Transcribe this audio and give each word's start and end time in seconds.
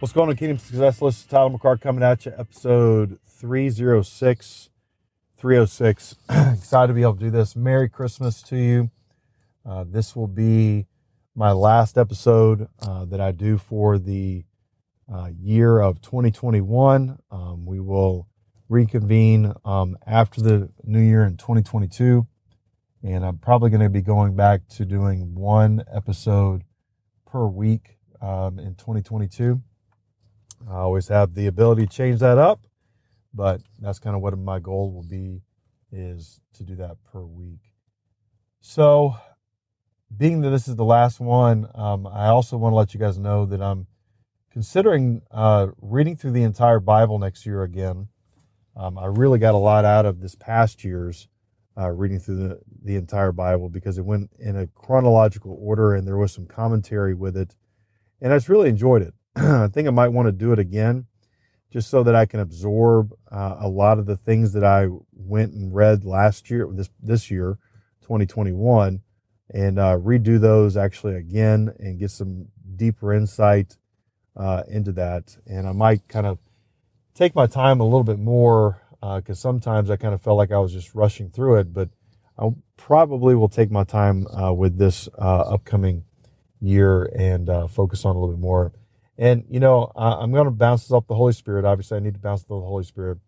What's 0.00 0.14
going 0.14 0.30
on, 0.30 0.36
Kingdom 0.36 0.56
Success 0.56 1.02
List? 1.02 1.28
Tyler 1.28 1.50
McCart 1.50 1.82
coming 1.82 2.02
at 2.02 2.24
you, 2.24 2.32
episode 2.38 3.18
306. 3.26 4.70
306. 5.36 6.16
Excited 6.30 6.88
to 6.88 6.94
be 6.94 7.02
able 7.02 7.16
to 7.16 7.24
do 7.24 7.30
this. 7.30 7.54
Merry 7.54 7.90
Christmas 7.90 8.40
to 8.44 8.56
you. 8.56 8.90
Uh, 9.62 9.84
this 9.86 10.16
will 10.16 10.26
be 10.26 10.86
my 11.34 11.52
last 11.52 11.98
episode 11.98 12.66
uh, 12.80 13.04
that 13.04 13.20
I 13.20 13.32
do 13.32 13.58
for 13.58 13.98
the 13.98 14.44
uh, 15.12 15.28
year 15.38 15.80
of 15.80 16.00
2021. 16.00 17.18
Um, 17.30 17.66
we 17.66 17.78
will 17.78 18.26
reconvene 18.70 19.52
um, 19.66 19.98
after 20.06 20.40
the 20.40 20.70
new 20.82 21.02
year 21.02 21.24
in 21.24 21.36
2022. 21.36 22.26
And 23.02 23.22
I'm 23.22 23.36
probably 23.36 23.68
going 23.68 23.82
to 23.82 23.90
be 23.90 24.00
going 24.00 24.34
back 24.34 24.66
to 24.76 24.86
doing 24.86 25.34
one 25.34 25.84
episode 25.94 26.64
per 27.26 27.44
week 27.46 27.98
um, 28.22 28.58
in 28.58 28.76
2022. 28.76 29.60
I 30.68 30.76
always 30.76 31.08
have 31.08 31.34
the 31.34 31.46
ability 31.46 31.86
to 31.86 31.92
change 31.92 32.20
that 32.20 32.38
up, 32.38 32.60
but 33.32 33.60
that's 33.78 33.98
kind 33.98 34.16
of 34.16 34.22
what 34.22 34.36
my 34.38 34.58
goal 34.58 34.92
will 34.92 35.02
be 35.02 35.42
is 35.92 36.40
to 36.54 36.62
do 36.62 36.76
that 36.76 36.96
per 37.12 37.22
week. 37.22 37.60
So, 38.60 39.16
being 40.14 40.40
that 40.42 40.50
this 40.50 40.68
is 40.68 40.76
the 40.76 40.84
last 40.84 41.20
one, 41.20 41.68
um, 41.74 42.06
I 42.06 42.26
also 42.26 42.56
want 42.56 42.72
to 42.72 42.76
let 42.76 42.94
you 42.94 43.00
guys 43.00 43.18
know 43.18 43.46
that 43.46 43.62
I'm 43.62 43.86
considering 44.50 45.22
uh, 45.30 45.68
reading 45.80 46.16
through 46.16 46.32
the 46.32 46.42
entire 46.42 46.80
Bible 46.80 47.18
next 47.18 47.46
year 47.46 47.62
again. 47.62 48.08
Um, 48.76 48.98
I 48.98 49.06
really 49.06 49.38
got 49.38 49.54
a 49.54 49.58
lot 49.58 49.84
out 49.84 50.06
of 50.06 50.20
this 50.20 50.34
past 50.34 50.84
year's 50.84 51.28
uh, 51.78 51.90
reading 51.90 52.18
through 52.18 52.36
the, 52.36 52.60
the 52.82 52.96
entire 52.96 53.32
Bible 53.32 53.68
because 53.68 53.98
it 53.98 54.04
went 54.04 54.30
in 54.38 54.56
a 54.56 54.66
chronological 54.66 55.56
order 55.60 55.94
and 55.94 56.06
there 56.06 56.16
was 56.16 56.32
some 56.32 56.46
commentary 56.46 57.14
with 57.14 57.36
it. 57.36 57.54
And 58.20 58.32
I 58.32 58.36
just 58.36 58.48
really 58.48 58.68
enjoyed 58.68 59.02
it. 59.02 59.14
I 59.64 59.68
think 59.68 59.88
I 59.88 59.90
might 59.90 60.08
want 60.08 60.26
to 60.26 60.32
do 60.32 60.52
it 60.52 60.58
again 60.58 61.06
just 61.72 61.88
so 61.88 62.02
that 62.02 62.14
I 62.14 62.26
can 62.26 62.40
absorb 62.40 63.14
uh, 63.30 63.56
a 63.60 63.68
lot 63.68 63.98
of 63.98 64.04
the 64.04 64.16
things 64.16 64.52
that 64.52 64.64
I 64.64 64.88
went 65.14 65.54
and 65.54 65.74
read 65.74 66.04
last 66.04 66.50
year, 66.50 66.68
this, 66.70 66.90
this 67.00 67.30
year, 67.30 67.58
2021, 68.02 69.00
and 69.54 69.78
uh, 69.78 69.96
redo 69.96 70.38
those 70.38 70.76
actually 70.76 71.14
again 71.14 71.72
and 71.78 71.98
get 71.98 72.10
some 72.10 72.48
deeper 72.76 73.14
insight 73.14 73.78
uh, 74.36 74.64
into 74.68 74.92
that. 74.92 75.36
And 75.46 75.66
I 75.66 75.72
might 75.72 76.06
kind 76.08 76.26
of 76.26 76.38
take 77.14 77.34
my 77.34 77.46
time 77.46 77.80
a 77.80 77.84
little 77.84 78.04
bit 78.04 78.18
more 78.18 78.82
because 79.00 79.38
uh, 79.38 79.48
sometimes 79.48 79.90
I 79.90 79.96
kind 79.96 80.12
of 80.12 80.20
felt 80.20 80.36
like 80.36 80.52
I 80.52 80.58
was 80.58 80.72
just 80.72 80.94
rushing 80.94 81.30
through 81.30 81.60
it, 81.60 81.72
but 81.72 81.88
I 82.38 82.50
probably 82.76 83.34
will 83.34 83.48
take 83.48 83.70
my 83.70 83.84
time 83.84 84.26
uh, 84.26 84.52
with 84.52 84.76
this 84.76 85.08
uh, 85.18 85.40
upcoming 85.40 86.04
year 86.60 87.04
and 87.16 87.48
focus 87.70 88.04
on 88.04 88.16
a 88.16 88.18
little 88.18 88.34
bit 88.34 88.42
more 88.42 88.72
and, 89.20 89.44
you 89.50 89.60
know, 89.60 89.92
I'm 89.94 90.32
going 90.32 90.46
to 90.46 90.50
bounce 90.50 90.84
this 90.84 90.92
off 90.92 91.06
the 91.06 91.14
Holy 91.14 91.34
Spirit. 91.34 91.66
Obviously, 91.66 91.98
I 91.98 92.00
need 92.00 92.14
to 92.14 92.20
bounce 92.20 92.40
off 92.40 92.48
the 92.48 92.54
Holy 92.54 92.84
Spirit. 92.84 93.18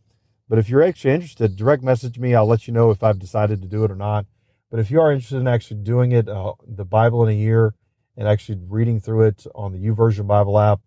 But 0.48 0.58
if 0.58 0.70
you're 0.70 0.82
actually 0.82 1.12
interested, 1.12 1.54
direct 1.54 1.82
message 1.82 2.18
me. 2.18 2.34
I'll 2.34 2.46
let 2.46 2.66
you 2.66 2.72
know 2.72 2.90
if 2.90 3.02
I've 3.02 3.18
decided 3.18 3.60
to 3.60 3.68
do 3.68 3.84
it 3.84 3.90
or 3.90 3.94
not. 3.94 4.24
But 4.70 4.80
if 4.80 4.90
you 4.90 5.02
are 5.02 5.12
interested 5.12 5.36
in 5.36 5.46
actually 5.46 5.80
doing 5.82 6.12
it, 6.12 6.30
uh, 6.30 6.54
the 6.66 6.86
Bible 6.86 7.22
in 7.24 7.28
a 7.28 7.38
year, 7.38 7.74
and 8.16 8.26
actually 8.26 8.58
reading 8.68 9.00
through 9.00 9.26
it 9.26 9.46
on 9.54 9.72
the 9.72 9.78
YouVersion 9.78 10.26
Bible 10.26 10.58
app, 10.58 10.80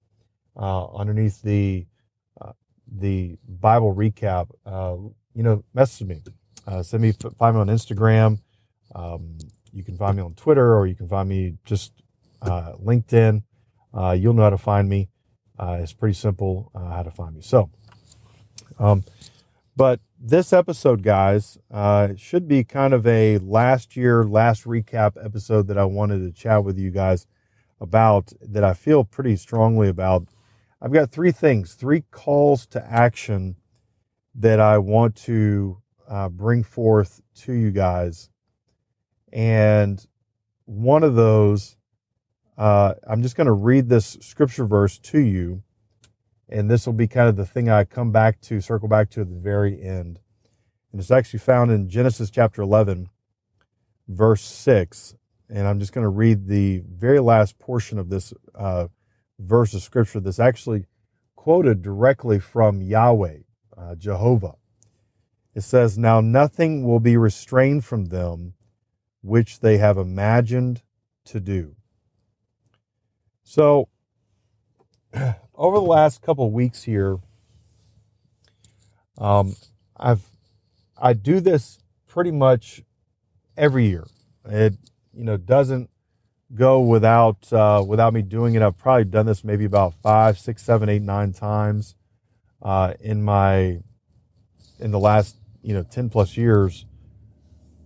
uh, 0.57 0.87
underneath 0.95 1.39
the 1.43 1.85
uh, 2.41 2.53
the 2.91 3.37
Bible 3.47 3.93
recap, 3.93 4.49
uh, 4.65 4.95
you 5.35 5.43
know, 5.43 5.63
message 5.75 6.07
me. 6.07 6.21
Uh, 6.65 6.81
send 6.81 7.03
me, 7.03 7.13
find 7.37 7.55
me 7.55 7.61
on 7.61 7.67
Instagram. 7.67 8.39
Um, 8.95 9.37
you 9.71 9.83
can 9.83 9.97
find 9.97 10.17
me 10.17 10.23
on 10.23 10.33
Twitter, 10.33 10.75
or 10.75 10.87
you 10.87 10.95
can 10.95 11.07
find 11.07 11.29
me 11.29 11.57
just 11.63 11.93
uh, 12.41 12.73
LinkedIn 12.83 13.43
uh, 13.95 14.11
you'll 14.11 14.33
know 14.33 14.43
how 14.43 14.49
to 14.49 14.57
find 14.57 14.89
me. 14.89 15.09
Uh, 15.57 15.77
it's 15.81 15.93
pretty 15.93 16.13
simple 16.13 16.71
uh, 16.75 16.89
how 16.89 17.03
to 17.03 17.11
find 17.11 17.35
me. 17.35 17.41
So, 17.41 17.69
um, 18.77 19.03
but 19.75 19.99
this 20.19 20.53
episode, 20.53 21.01
guys, 21.01 21.57
uh, 21.71 22.09
should 22.17 22.47
be 22.47 22.63
kind 22.63 22.93
of 22.93 23.07
a 23.07 23.37
last 23.39 23.95
year, 23.95 24.23
last 24.23 24.65
recap 24.65 25.13
episode 25.23 25.67
that 25.67 25.77
I 25.77 25.85
wanted 25.85 26.19
to 26.19 26.31
chat 26.31 26.63
with 26.63 26.77
you 26.77 26.91
guys 26.91 27.25
about 27.79 28.31
that 28.41 28.63
I 28.63 28.73
feel 28.73 29.03
pretty 29.03 29.35
strongly 29.35 29.89
about. 29.89 30.27
I've 30.81 30.93
got 30.93 31.09
three 31.09 31.31
things, 31.31 31.73
three 31.73 32.03
calls 32.11 32.65
to 32.67 32.85
action 32.85 33.55
that 34.35 34.59
I 34.59 34.77
want 34.77 35.15
to 35.23 35.81
uh, 36.07 36.29
bring 36.29 36.63
forth 36.63 37.21
to 37.35 37.53
you 37.53 37.71
guys. 37.71 38.29
And 39.31 40.05
one 40.65 41.03
of 41.03 41.15
those 41.15 41.75
uh, 42.57 42.93
I'm 43.07 43.21
just 43.21 43.35
going 43.35 43.47
to 43.47 43.53
read 43.53 43.89
this 43.89 44.17
scripture 44.21 44.65
verse 44.65 44.97
to 44.99 45.19
you, 45.19 45.63
and 46.47 46.69
this 46.69 46.85
will 46.85 46.93
be 46.93 47.07
kind 47.07 47.27
of 47.27 47.35
the 47.35 47.45
thing 47.45 47.69
I 47.69 47.83
come 47.83 48.11
back 48.11 48.39
to, 48.41 48.61
circle 48.61 48.87
back 48.87 49.09
to 49.11 49.21
at 49.21 49.29
the 49.29 49.39
very 49.39 49.81
end. 49.81 50.19
And 50.91 51.01
it's 51.01 51.11
actually 51.11 51.39
found 51.39 51.71
in 51.71 51.89
Genesis 51.89 52.29
chapter 52.29 52.61
11, 52.61 53.09
verse 54.07 54.41
6. 54.41 55.15
And 55.49 55.67
I'm 55.67 55.79
just 55.79 55.93
going 55.93 56.03
to 56.03 56.09
read 56.09 56.47
the 56.47 56.83
very 56.89 57.19
last 57.19 57.59
portion 57.59 57.99
of 57.99 58.09
this 58.09 58.33
uh, 58.53 58.87
verse 59.37 59.73
of 59.73 59.81
scripture 59.81 60.19
that's 60.19 60.39
actually 60.39 60.85
quoted 61.35 61.81
directly 61.81 62.39
from 62.39 62.81
Yahweh, 62.81 63.39
uh, 63.77 63.95
Jehovah. 63.95 64.55
It 65.53 65.61
says, 65.61 65.97
Now 65.97 66.21
nothing 66.21 66.85
will 66.85 66.99
be 66.99 67.17
restrained 67.17 67.85
from 67.85 68.05
them 68.05 68.53
which 69.21 69.59
they 69.59 69.77
have 69.77 69.97
imagined 69.97 70.83
to 71.25 71.39
do. 71.39 71.75
So, 73.45 73.87
over 75.55 75.77
the 75.77 75.85
last 75.85 76.21
couple 76.23 76.51
weeks 76.51 76.83
here, 76.83 77.19
um, 79.19 79.55
I've 79.95 80.23
I 80.97 81.13
do 81.13 81.39
this 81.39 81.77
pretty 82.07 82.31
much 82.31 82.81
every 83.55 83.87
year. 83.87 84.07
It 84.45 84.73
you 85.13 85.23
know 85.23 85.37
doesn't 85.37 85.91
go 86.55 86.79
without 86.81 87.53
uh, 87.53 87.85
without 87.87 88.13
me 88.13 88.23
doing 88.23 88.55
it. 88.55 88.63
I've 88.63 88.79
probably 88.79 89.05
done 89.05 89.27
this 89.27 89.43
maybe 89.43 89.63
about 89.63 89.93
five, 89.93 90.39
six, 90.39 90.63
seven, 90.63 90.89
eight, 90.89 91.03
nine 91.03 91.31
times 91.31 91.95
uh, 92.63 92.95
in 92.99 93.23
my 93.23 93.79
in 94.79 94.89
the 94.89 94.99
last 94.99 95.37
you 95.61 95.75
know 95.75 95.83
ten 95.83 96.09
plus 96.09 96.35
years, 96.35 96.87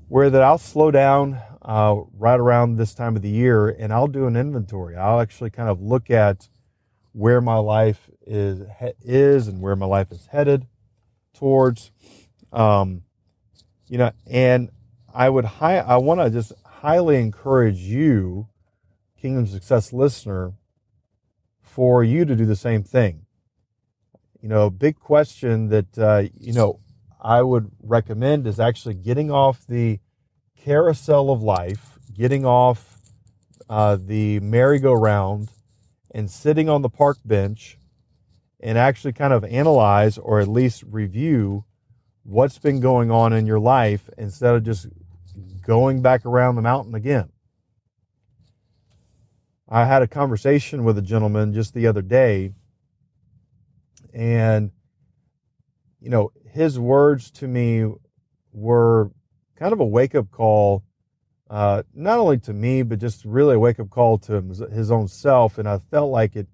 where 0.07 0.29
that 0.29 0.41
I'll 0.41 0.57
slow 0.57 0.89
down 0.89 1.41
uh, 1.61 1.95
right 2.17 2.39
around 2.39 2.75
this 2.75 2.93
time 2.93 3.15
of 3.15 3.21
the 3.21 3.29
year, 3.29 3.69
and 3.69 3.91
I'll 3.91 4.07
do 4.07 4.27
an 4.27 4.35
inventory. 4.35 4.95
I'll 4.95 5.19
actually 5.19 5.49
kind 5.49 5.69
of 5.69 5.81
look 5.81 6.09
at 6.09 6.47
where 7.11 7.41
my 7.41 7.57
life 7.57 8.09
is 8.25 8.61
is 9.01 9.47
and 9.47 9.61
where 9.61 9.75
my 9.75 9.85
life 9.85 10.11
is 10.11 10.27
headed 10.27 10.67
towards. 11.33 11.91
Um, 12.51 13.03
you 13.87 13.97
know, 13.97 14.11
and 14.29 14.69
I 15.13 15.29
would 15.29 15.45
high, 15.45 15.79
I 15.79 15.97
want 15.97 16.21
to 16.21 16.29
just 16.29 16.53
highly 16.65 17.19
encourage 17.19 17.79
you, 17.79 18.47
Kingdom 19.19 19.47
Success 19.47 19.91
listener, 19.91 20.53
for 21.61 22.03
you 22.03 22.25
to 22.25 22.35
do 22.35 22.45
the 22.45 22.55
same 22.55 22.83
thing. 22.83 23.25
You 24.41 24.47
know, 24.49 24.69
big 24.69 24.99
question 24.99 25.69
that 25.69 25.97
uh, 25.97 26.23
you 26.39 26.53
know 26.53 26.79
I 27.19 27.41
would 27.41 27.71
recommend 27.81 28.47
is 28.47 28.59
actually 28.59 28.93
getting 28.93 29.29
off 29.29 29.65
the 29.67 29.99
carousel 30.63 31.31
of 31.31 31.41
life, 31.41 31.99
getting 32.13 32.45
off 32.45 32.97
uh, 33.69 33.97
the 33.99 34.39
merry-go-round 34.39 35.49
and 36.11 36.29
sitting 36.29 36.67
on 36.69 36.81
the 36.81 36.89
park 36.89 37.17
bench 37.23 37.77
and 38.59 38.77
actually 38.77 39.13
kind 39.13 39.33
of 39.33 39.43
analyze 39.45 40.17
or 40.17 40.39
at 40.39 40.47
least 40.47 40.83
review 40.87 41.63
what's 42.23 42.59
been 42.59 42.79
going 42.79 43.09
on 43.09 43.31
in 43.31 43.45
your 43.45 43.59
life 43.59 44.09
instead 44.17 44.55
of 44.55 44.63
just 44.63 44.87
going 45.65 46.01
back 46.01 46.25
around 46.25 46.55
the 46.55 46.61
mountain 46.61 46.95
again. 46.95 47.29
I 49.67 49.85
had 49.85 50.01
a 50.01 50.07
conversation 50.07 50.83
with 50.83 50.97
a 50.97 51.01
gentleman 51.01 51.53
just 51.53 51.73
the 51.75 51.85
other 51.85 52.01
day, 52.01 52.53
and 54.13 54.71
you 56.01 56.09
know, 56.09 56.31
his 56.51 56.79
words 56.79 57.29
to 57.31 57.47
me 57.47 57.85
were 58.51 59.11
kind 59.59 59.73
of 59.73 59.79
a 59.79 59.85
wake 59.85 60.15
up 60.15 60.31
call 60.31 60.83
uh, 61.49 61.81
not 61.93 62.19
only 62.19 62.37
to 62.37 62.53
me, 62.53 62.83
but 62.83 62.99
just 62.99 63.25
really 63.25 63.55
a 63.55 63.59
wake 63.59 63.79
up 63.79 63.89
call 63.89 64.17
to 64.19 64.41
his 64.71 64.91
own 64.91 65.07
self. 65.07 65.57
And 65.57 65.67
I 65.67 65.79
felt 65.79 66.11
like 66.11 66.35
it 66.35 66.47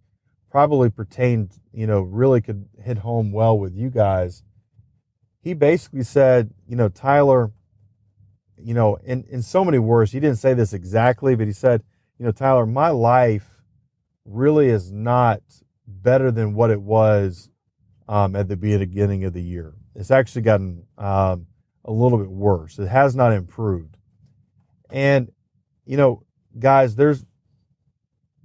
probably 0.49 0.89
pertained, 0.89 1.59
you 1.73 1.85
know, 1.85 2.01
really 2.01 2.41
could 2.41 2.67
hit 2.81 2.99
home 2.99 3.31
well 3.31 3.57
with 3.59 3.75
you 3.75 3.89
guys. 3.89 4.41
He 5.41 5.53
basically 5.53 6.03
said, 6.03 6.53
you 6.67 6.75
know, 6.75 6.87
Tyler, 6.87 7.51
you 8.57 8.73
know, 8.73 8.95
in, 9.03 9.25
in 9.29 9.41
so 9.41 9.65
many 9.65 9.79
words, 9.79 10.13
he 10.13 10.19
didn't 10.19 10.37
say 10.37 10.53
this 10.53 10.73
exactly, 10.73 11.35
but 11.35 11.45
he 11.45 11.53
said, 11.53 11.83
you 12.17 12.25
know, 12.25 12.31
Tyler, 12.31 12.65
my 12.65 12.89
life 12.89 13.61
really 14.23 14.69
is 14.69 14.91
not 14.91 15.41
better 15.85 16.31
than 16.31 16.53
what 16.53 16.71
it 16.71 16.81
was 16.81 17.49
um, 18.07 18.35
at 18.35 18.47
the 18.47 18.55
beginning 18.55 19.25
of 19.25 19.33
the 19.33 19.43
year. 19.43 19.73
It's 19.93 20.09
actually 20.09 20.43
gotten 20.43 20.85
um, 20.97 21.47
a 21.85 21.91
little 21.91 22.17
bit 22.17 22.29
worse. 22.29 22.77
It 22.79 22.87
has 22.87 23.15
not 23.15 23.31
improved. 23.31 23.97
And 24.89 25.31
you 25.85 25.97
know, 25.97 26.23
guys, 26.57 26.95
there's 26.95 27.23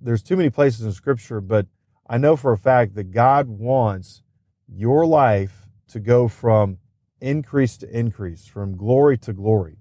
there's 0.01 0.23
too 0.23 0.37
many 0.37 0.51
places 0.51 0.85
in 0.85 0.93
Scripture, 0.93 1.41
but 1.41 1.67
I 2.09 2.19
know 2.19 2.37
for 2.37 2.53
a 2.53 2.59
fact 2.59 2.95
that 2.95 3.13
God 3.13 3.49
wants 3.49 4.23
your 4.69 5.07
life 5.07 5.67
to 5.89 6.01
go 6.01 6.29
from 6.29 6.79
increase 7.21 7.77
to 7.79 7.99
increase, 7.99 8.47
from 8.47 8.77
glory 8.77 9.19
to 9.19 9.33
glory. 9.33 9.79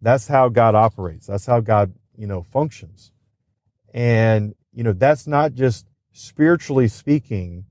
That's 0.00 0.28
how 0.28 0.48
God 0.48 0.74
operates. 0.74 1.26
That's 1.26 1.46
how 1.46 1.60
God, 1.60 1.94
you 2.16 2.26
know, 2.26 2.42
functions. 2.42 3.12
And, 3.92 4.54
you 4.72 4.84
know, 4.84 4.92
that's 4.92 5.26
not 5.26 5.54
just 5.54 5.88
spiritually 6.12 6.88
speaking 6.88 7.64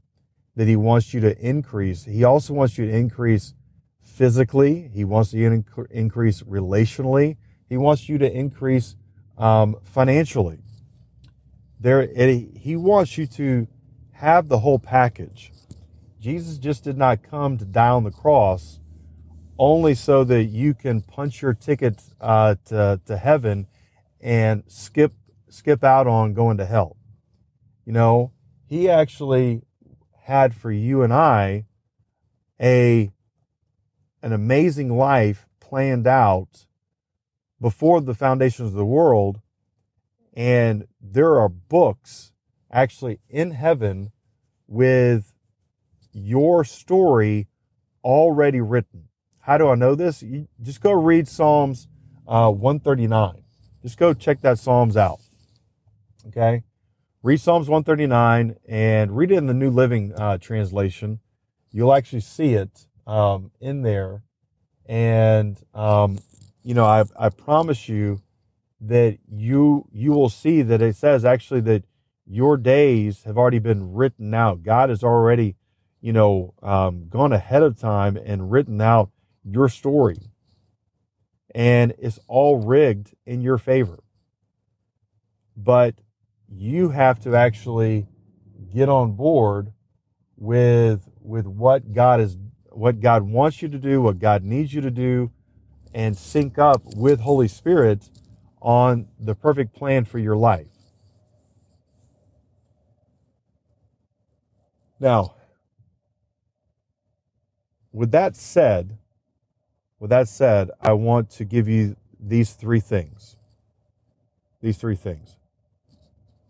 that 0.56 0.68
he 0.68 0.76
wants 0.76 1.14
you 1.14 1.22
to 1.22 1.38
increase. 1.40 2.06
He 2.06 2.24
also 2.24 2.54
wants 2.54 2.78
you 2.78 2.86
to 2.86 2.92
increase 2.92 3.54
physically. 4.18 4.90
He 4.94 5.06
wants 5.06 5.32
you 5.32 5.48
to 5.48 5.88
increase 5.92 6.42
relationally. 6.42 7.38
He 7.70 7.78
wants 7.78 8.10
you 8.10 8.18
to 8.18 8.32
increase 8.32 8.96
um, 9.38 9.76
financially. 9.84 10.58
There, 11.80 12.08
he 12.08 12.76
wants 12.76 13.18
you 13.20 13.28
to 13.28 13.68
have 14.14 14.48
the 14.48 14.60
whole 14.60 14.80
package. 14.80 15.52
Jesus 16.20 16.58
just 16.58 16.84
did 16.84 16.98
not 16.98 17.22
come 17.22 17.60
to 17.60 17.66
die 17.66 17.90
on 17.90 18.04
the 18.04 18.12
cross 18.12 18.80
only 19.60 19.94
so 19.94 20.24
that 20.24 20.46
you 20.46 20.74
can 20.74 21.02
punch 21.02 21.44
your 21.44 21.54
ticket 21.54 22.02
uh, 22.20 22.56
to, 22.66 23.00
to 23.06 23.18
heaven 23.18 23.68
and 24.20 24.64
skip 24.68 25.14
skip 25.50 25.84
out 25.84 26.08
on 26.08 26.34
going 26.34 26.58
to 26.58 26.66
hell. 26.66 26.98
You 27.86 27.94
know, 27.94 28.32
he 28.66 28.90
actually 28.90 29.62
had 30.24 30.56
for 30.56 30.72
you 30.72 31.04
and 31.04 31.14
I 31.14 31.66
a 32.60 33.12
an 34.22 34.34
amazing 34.34 34.96
life 34.96 35.48
planned 35.60 36.08
out 36.08 36.66
before 37.60 38.02
the 38.02 38.14
foundations 38.14 38.70
of 38.70 38.76
the 38.76 38.86
world 38.86 39.42
and 40.34 40.88
there 41.02 41.40
are 41.40 41.50
books 41.50 42.32
actually 42.72 43.20
in 43.30 43.52
heaven 43.52 44.12
with 44.68 45.34
your 46.14 46.64
story 46.64 47.48
already 48.04 48.62
written. 48.62 49.10
How 49.40 49.58
do 49.58 49.70
I 49.70 49.76
know 49.76 49.96
this? 49.96 50.22
You 50.22 50.48
just 50.62 50.82
go 50.82 50.92
read 50.92 51.28
Psalms 51.28 51.88
uh, 52.28 52.52
139. 52.52 53.44
Just 53.82 53.98
go 53.98 54.14
check 54.14 54.42
that 54.42 54.60
Psalms 54.60 54.98
out. 54.98 55.20
Okay? 56.28 56.64
read 57.24 57.42
Psalms 57.42 57.68
139 57.68 58.56
and 58.70 59.18
read 59.18 59.32
it 59.32 59.38
in 59.38 59.48
the 59.48 59.54
New 59.54 59.70
Living 59.70 60.14
uh, 60.16 60.38
Translation. 60.38 61.20
You'll 61.72 61.94
actually 61.94 62.22
see 62.22 62.54
it 62.54 62.87
um, 63.08 63.52
in 63.60 63.82
there. 63.82 64.22
And, 64.86 65.58
um, 65.74 66.20
you 66.64 66.76
know, 66.76 66.86
I, 66.86 67.06
I 67.18 67.30
promise 67.30 67.90
you 67.90 68.22
that 68.80 69.18
you 69.28 69.88
you 69.92 70.12
will 70.12 70.30
see 70.30 70.62
that 70.62 70.84
it 70.84 70.96
says 70.96 71.26
actually 71.26 71.62
that 71.62 71.84
your 72.28 72.58
days 72.58 73.24
have 73.24 73.38
already 73.38 73.60
been 73.60 73.94
written 73.94 74.34
out. 74.34 74.62
God 74.62 74.90
has 74.90 75.04
already, 75.04 75.56
you 76.02 76.14
know, 76.14 76.54
um, 76.62 77.08
gone 77.10 77.34
ahead 77.34 77.64
of 77.64 77.80
time 77.80 78.18
and 78.18 78.52
written 78.52 78.82
out 78.82 79.10
your 79.44 79.70
story. 79.70 80.20
And 81.56 81.94
it's 81.98 82.20
all 82.28 82.58
rigged 82.58 83.16
in 83.26 83.42
your 83.42 83.58
favor. 83.58 84.04
But 85.56 85.96
you 86.48 86.90
have 86.90 87.20
to 87.22 87.36
actually 87.36 88.06
get 88.74 88.90
on 88.90 89.14
board 89.14 89.74
with 90.36 91.10
with 91.20 91.48
what 91.48 91.94
God 91.94 92.22
is 92.22 92.38
what 92.78 93.00
God 93.00 93.24
wants 93.24 93.62
you 93.62 93.68
to 93.70 93.78
do, 93.80 94.02
what 94.02 94.20
God 94.20 94.44
needs 94.44 94.74
you 94.74 94.82
to 94.82 94.92
do, 94.92 95.32
and 95.94 96.16
sync 96.16 96.60
up 96.60 96.84
with 96.96 97.22
Holy 97.22 97.48
Spirit 97.48 98.10
on 98.62 99.08
the 99.20 99.34
perfect 99.34 99.74
plan 99.74 100.06
for 100.06 100.20
your 100.20 100.36
life. 100.36 100.68
Now, 105.00 105.36
with 107.92 108.12
that 108.12 108.36
said, 108.36 108.98
with 110.00 110.12
that 110.12 110.28
said, 110.28 110.70
I 110.80 110.94
want 110.94 111.32
to 111.32 111.46
give 111.46 111.68
you 111.68 111.96
these 112.20 112.54
three 112.54 112.80
things. 112.80 113.36
These 114.62 114.78
three 114.78 114.96
things 114.96 115.38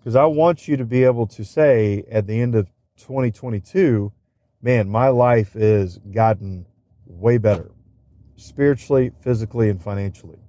because 0.07 0.15
I 0.15 0.25
want 0.25 0.69
you 0.69 0.77
to 0.77 0.85
be 0.85 1.03
able 1.03 1.27
to 1.27 1.43
say 1.43 2.05
at 2.09 2.27
the 2.27 2.39
end 2.39 2.55
of 2.55 2.71
2022, 2.95 4.13
man, 4.61 4.89
my 4.89 5.09
life 5.09 5.55
is 5.55 5.97
gotten 5.97 6.65
way 7.05 7.37
better 7.37 7.71
spiritually, 8.35 9.11
physically, 9.23 9.69
and 9.69 9.81
financially. 9.81 10.39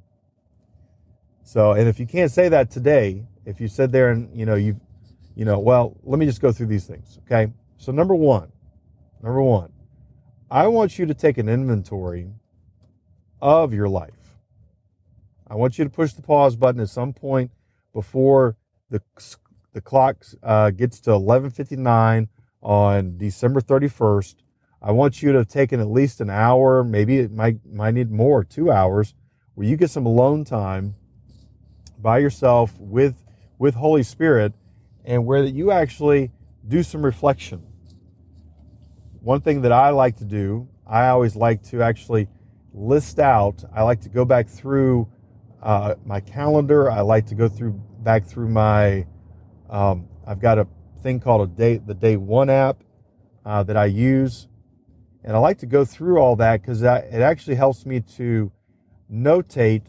So, 1.42 1.72
and 1.72 1.88
if 1.88 1.98
you 1.98 2.06
can't 2.06 2.30
say 2.30 2.48
that 2.50 2.70
today, 2.70 3.26
if 3.46 3.60
you 3.60 3.68
sit 3.68 3.90
there 3.90 4.10
and, 4.10 4.38
you 4.38 4.44
know, 4.44 4.54
you, 4.54 4.80
you 5.34 5.44
know, 5.44 5.58
well, 5.58 5.96
let 6.02 6.18
me 6.18 6.26
just 6.26 6.40
go 6.40 6.52
through 6.52 6.66
these 6.66 6.86
things. 6.86 7.18
Okay. 7.24 7.52
So, 7.78 7.92
number 7.92 8.14
one, 8.14 8.52
number 9.22 9.42
one, 9.42 9.72
I 10.50 10.66
want 10.66 10.98
you 10.98 11.06
to 11.06 11.14
take 11.14 11.38
an 11.38 11.48
inventory 11.48 12.32
of 13.40 13.72
your 13.72 13.88
life. 13.88 14.34
I 15.46 15.54
want 15.54 15.78
you 15.78 15.84
to 15.84 15.90
push 15.90 16.12
the 16.12 16.22
pause 16.22 16.56
button 16.56 16.80
at 16.80 16.90
some 16.90 17.12
point 17.12 17.50
before 17.94 18.56
the 18.90 19.00
the 19.72 19.80
clock 19.80 20.24
uh, 20.42 20.70
gets 20.70 21.00
to 21.00 21.10
11:59 21.10 22.28
on 22.62 23.16
December 23.18 23.60
31st. 23.60 24.36
I 24.80 24.92
want 24.92 25.22
you 25.22 25.32
to 25.32 25.38
have 25.38 25.48
taken 25.48 25.80
at 25.80 25.88
least 25.88 26.20
an 26.20 26.30
hour, 26.30 26.84
maybe 26.84 27.18
it 27.18 27.32
might 27.32 27.58
might 27.66 27.94
need 27.94 28.10
more, 28.10 28.44
two 28.44 28.70
hours, 28.70 29.14
where 29.54 29.66
you 29.66 29.76
get 29.76 29.90
some 29.90 30.06
alone 30.06 30.44
time 30.44 30.94
by 31.98 32.18
yourself 32.18 32.74
with 32.78 33.24
with 33.58 33.74
Holy 33.74 34.04
Spirit, 34.04 34.52
and 35.04 35.26
where 35.26 35.42
that 35.42 35.52
you 35.52 35.72
actually 35.72 36.30
do 36.66 36.82
some 36.82 37.04
reflection. 37.04 37.66
One 39.20 39.40
thing 39.40 39.62
that 39.62 39.72
I 39.72 39.90
like 39.90 40.16
to 40.18 40.24
do, 40.24 40.68
I 40.86 41.08
always 41.08 41.34
like 41.34 41.62
to 41.64 41.82
actually 41.82 42.28
list 42.72 43.18
out. 43.18 43.64
I 43.74 43.82
like 43.82 44.00
to 44.02 44.08
go 44.08 44.24
back 44.24 44.48
through 44.48 45.08
uh, 45.60 45.96
my 46.04 46.20
calendar. 46.20 46.88
I 46.88 47.00
like 47.00 47.26
to 47.26 47.34
go 47.34 47.48
through 47.48 47.72
back 48.00 48.26
through 48.26 48.48
my 48.48 49.06
um, 49.68 50.08
I've 50.26 50.40
got 50.40 50.58
a 50.58 50.66
thing 50.98 51.20
called 51.20 51.48
a 51.48 51.52
day, 51.52 51.78
the 51.78 51.94
Day 51.94 52.16
One 52.16 52.50
app 52.50 52.82
uh, 53.44 53.62
that 53.62 53.76
I 53.76 53.86
use, 53.86 54.48
and 55.24 55.36
I 55.36 55.38
like 55.38 55.58
to 55.58 55.66
go 55.66 55.84
through 55.84 56.18
all 56.18 56.36
that 56.36 56.60
because 56.60 56.82
it 56.82 57.20
actually 57.20 57.56
helps 57.56 57.86
me 57.86 58.00
to 58.16 58.52
notate 59.10 59.84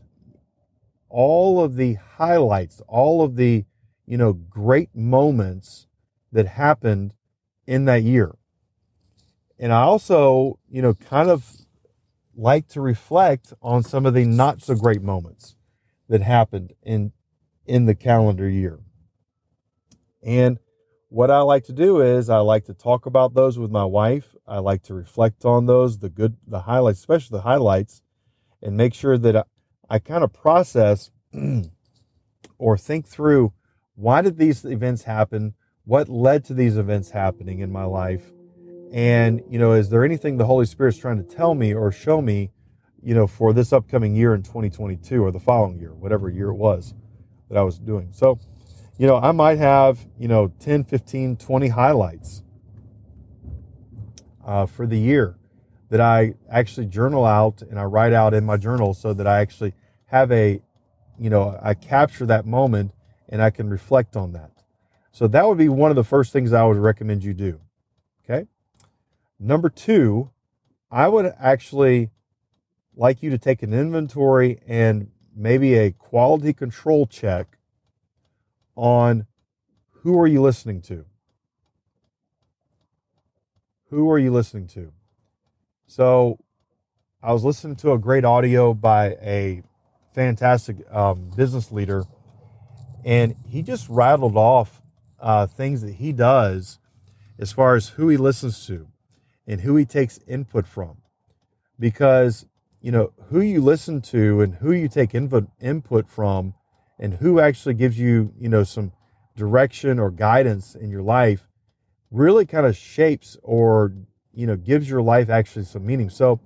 all 1.10 1.63
of 1.63 1.75
the 1.75 1.96
highlights, 1.96 2.82
all 2.88 3.22
of 3.24 3.36
the 3.36 3.66
you 4.06 4.18
know 4.18 4.34
great 4.34 4.96
moments 4.96 5.88
that 6.32 6.48
happened 6.48 7.13
in 7.66 7.86
that 7.86 8.04
year. 8.04 8.36
And 9.58 9.74
I 9.74 9.82
also, 9.82 10.60
you 10.70 10.82
know, 10.82 10.94
kind 10.94 11.30
of 11.30 11.46
like 12.36 12.68
to 12.70 12.82
reflect 12.82 13.54
on 13.62 13.84
some 13.84 14.06
of 14.06 14.13
the 14.13 14.25
not 14.25 14.62
so 14.62 14.74
great 14.74 15.01
moments 15.01 15.56
that 16.08 16.22
happened 16.22 16.74
in 16.82 17.12
in 17.66 17.86
the 17.86 17.96
calendar 17.96 18.50
year. 18.50 18.80
And 20.24 20.60
what 21.10 21.32
I 21.32 21.42
like 21.42 21.66
to 21.66 21.74
do 21.74 22.01
is 22.01 22.30
I 22.30 22.38
like 22.38 22.66
to 22.66 22.74
talk 22.74 23.08
about 23.08 23.34
those 23.34 23.58
with 23.58 23.72
my 23.72 23.84
wife. 23.84 24.36
I 24.48 24.60
like 24.60 24.84
to 24.84 24.94
reflect 24.94 25.44
on 25.44 25.66
those, 25.66 25.98
the 25.98 26.10
good, 26.10 26.38
the 26.48 26.62
highlights, 26.62 27.00
especially 27.00 27.38
the 27.38 27.44
highlights, 27.44 28.04
and 28.62 28.78
make 28.78 28.94
sure 28.94 29.18
that 29.18 29.36
I, 29.36 29.44
I 29.89 30.00
kind 30.00 30.24
of 30.24 30.32
process 30.32 31.10
or 32.60 32.78
think 32.78 33.08
through 33.08 33.54
why 33.96 34.22
did 34.22 34.38
these 34.38 34.63
events 34.63 35.04
happen? 35.04 35.56
What 35.84 36.10
led 36.10 36.46
to 36.46 36.54
these 36.54 36.78
events 36.78 37.10
happening 37.10 37.60
in 37.60 37.72
my 37.72 37.86
life? 37.86 38.32
And, 38.94 39.42
you 39.50 39.60
know, 39.60 39.74
is 39.74 39.89
there 39.89 40.06
anything 40.06 40.38
the 40.38 40.46
Holy 40.46 40.66
Spirit's 40.66 40.98
trying 40.98 41.18
to 41.18 41.36
tell 41.36 41.56
me 41.56 41.74
or 41.74 41.92
show 41.92 42.22
me, 42.22 42.51
you 43.01 43.16
know, 43.16 43.28
for 43.28 43.51
this 43.51 43.74
upcoming 43.74 44.16
year 44.16 44.34
in 44.36 44.44
2022 44.44 45.24
or 45.24 45.32
the 45.32 45.39
following 45.39 45.80
year, 45.80 45.94
whatever 45.94 46.30
year 46.30 46.50
it 46.50 46.56
was 46.56 46.94
that 47.50 47.58
I 47.58 47.63
was 47.63 47.80
doing? 47.80 48.10
So, 48.12 48.39
you 49.00 49.08
know, 49.08 49.18
I 49.18 49.32
might 49.32 49.58
have, 49.58 50.06
you 50.20 50.27
know, 50.27 50.51
10, 50.60 50.84
15, 50.84 51.38
20 51.38 51.68
highlights 51.70 52.44
uh, 54.46 54.68
for 54.68 54.86
the 54.86 55.00
year 55.00 55.38
that 55.89 56.01
I 56.01 56.36
actually 56.51 56.86
journal 56.86 57.25
out 57.25 57.62
and 57.62 57.79
I 57.79 57.86
write 57.86 58.13
out 58.13 58.36
in 58.36 58.46
my 58.46 58.58
journal 58.58 58.94
so 58.94 59.13
that 59.13 59.25
I 59.25 59.39
actually 59.39 59.74
have 60.08 60.32
a 60.32 60.62
you 61.20 61.29
know, 61.29 61.60
I 61.62 61.74
capture 61.74 62.25
that 62.25 62.46
moment 62.46 62.94
and 63.27 63.41
I 63.41 63.50
can 63.50 63.70
reflect 63.70 64.15
on 64.15 64.32
that. 64.34 64.51
So 65.12 65.27
that 65.27 65.48
would 65.48 65.58
be 65.58 65.70
one 65.70 65.91
of 65.91 65.96
the 65.96 66.03
first 66.03 66.32
things 66.32 66.53
I 66.53 66.63
would 66.63 66.77
recommend 66.77 67.24
you 67.24 67.34
do. 67.34 67.60
Okay. 68.24 68.48
Number 69.39 69.70
two, 69.70 70.32
I 70.89 71.08
would 71.08 71.34
actually 71.39 72.12
like 72.96 73.22
you 73.22 73.29
to 73.29 73.38
take 73.38 73.62
an 73.63 73.74
inventory 73.74 74.60
and 74.68 75.12
maybe 75.36 75.75
a 75.75 75.91
quality 75.91 76.53
control 76.53 77.06
check 77.06 77.59
on 78.79 79.25
who 80.01 80.17
are 80.19 80.27
you 80.27 80.41
listening 80.41 80.81
to? 80.83 81.05
Who 83.89 84.09
are 84.09 84.17
you 84.17 84.31
listening 84.31 84.67
to? 84.67 84.93
So 85.88 86.39
I 87.21 87.33
was 87.33 87.43
listening 87.43 87.75
to 87.77 87.91
a 87.91 87.98
great 88.00 88.24
audio 88.24 88.74
by 88.74 89.17
a 89.21 89.63
fantastic 90.13 90.77
um, 90.91 91.31
business 91.36 91.71
leader, 91.71 92.05
and 93.03 93.36
he 93.45 93.62
just 93.62 93.89
rattled 93.89 94.38
off 94.38 94.81
uh, 95.19 95.48
things 95.48 95.81
that 95.81 95.95
he 95.95 96.13
does 96.13 96.79
as 97.38 97.51
far 97.51 97.75
as 97.75 97.89
who 97.89 98.07
he 98.07 98.17
listens 98.17 98.65
to 98.67 98.88
and 99.45 99.62
who 99.62 99.75
he 99.75 99.86
takes 99.86 100.19
input 100.27 100.65
from. 100.65 100.98
Because, 101.77 102.45
you 102.81 102.91
know, 102.91 103.12
who 103.29 103.41
you 103.41 103.62
listen 103.62 104.01
to 104.01 104.41
and 104.41 104.55
who 104.55 104.71
you 104.71 104.88
take 104.88 105.13
input, 105.13 105.48
input 105.59 106.09
from 106.09 106.53
and 107.00 107.15
who 107.15 107.39
actually 107.39 107.74
gives 107.75 107.98
you, 107.98 108.34
you 108.39 108.50
know, 108.50 108.63
some 108.63 108.91
direction 109.36 110.00
or 110.00 110.12
guidance 110.12 110.75
in 110.75 110.89
your 110.89 111.01
life 111.01 111.48
really 112.12 112.46
kind 112.46 112.65
of 112.65 112.75
shapes 112.75 113.38
or, 113.41 113.94
you 114.34 114.46
know, 114.46 114.56
gives 114.56 114.89
your 114.89 115.01
life 115.01 115.29
actually 115.29 115.65
some 115.65 115.86
meaning. 115.86 116.10
So, 116.10 116.39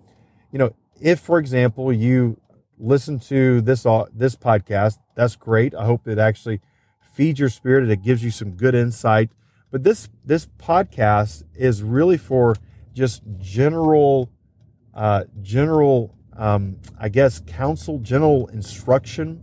you 0.52 0.60
know, 0.60 0.76
if, 1.02 1.20
for 1.20 1.40
example, 1.40 1.92
you 1.92 2.40
listen 2.78 3.20
to 3.20 3.62
this 3.62 3.86
uh, 3.86 4.06
this 4.14 4.36
podcast, 4.36 5.00
that's 5.16 5.36
great. 5.36 5.74
I 5.74 5.86
hope 5.86 6.08
it 6.08 6.20
actually 6.20 6.62
feeds 7.14 7.40
your 7.40 7.50
spirit 7.50 7.84
and 7.84 7.92
it 7.92 8.02
gives 8.02 8.24
you 8.24 8.32
some 8.32 8.52
good 8.52 8.76
insight. 8.76 9.30
But 9.72 9.84
this 9.84 10.10
this 10.24 10.48
podcast 10.60 11.44
is 11.56 11.82
really 11.82 12.18
for 12.18 12.56
just 12.94 13.24
general, 13.40 14.30
uh, 14.94 15.24
general, 15.42 16.16
um, 16.38 16.78
I 17.00 17.10
guess, 17.10 17.42
counsel, 17.48 18.00
general 18.00 18.48
instruction. 18.48 19.42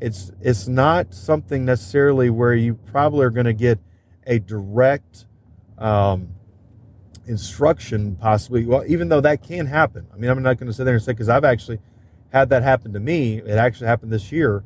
It's 0.00 0.32
it's 0.40 0.66
not 0.66 1.12
something 1.14 1.64
necessarily 1.64 2.30
where 2.30 2.54
you 2.54 2.74
probably 2.74 3.24
are 3.24 3.30
going 3.30 3.46
to 3.46 3.52
get 3.52 3.78
a 4.26 4.38
direct 4.38 5.26
um, 5.78 6.30
instruction, 7.26 8.16
possibly. 8.16 8.64
Well, 8.64 8.84
even 8.86 9.08
though 9.08 9.20
that 9.20 9.42
can 9.42 9.66
happen. 9.66 10.06
I 10.12 10.16
mean, 10.16 10.30
I'm 10.30 10.42
not 10.42 10.58
going 10.58 10.68
to 10.68 10.72
sit 10.72 10.84
there 10.84 10.94
and 10.94 11.02
say 11.02 11.12
because 11.12 11.28
I've 11.28 11.44
actually 11.44 11.80
had 12.32 12.48
that 12.50 12.62
happen 12.62 12.92
to 12.94 13.00
me. 13.00 13.38
It 13.38 13.50
actually 13.50 13.88
happened 13.88 14.12
this 14.12 14.32
year, 14.32 14.64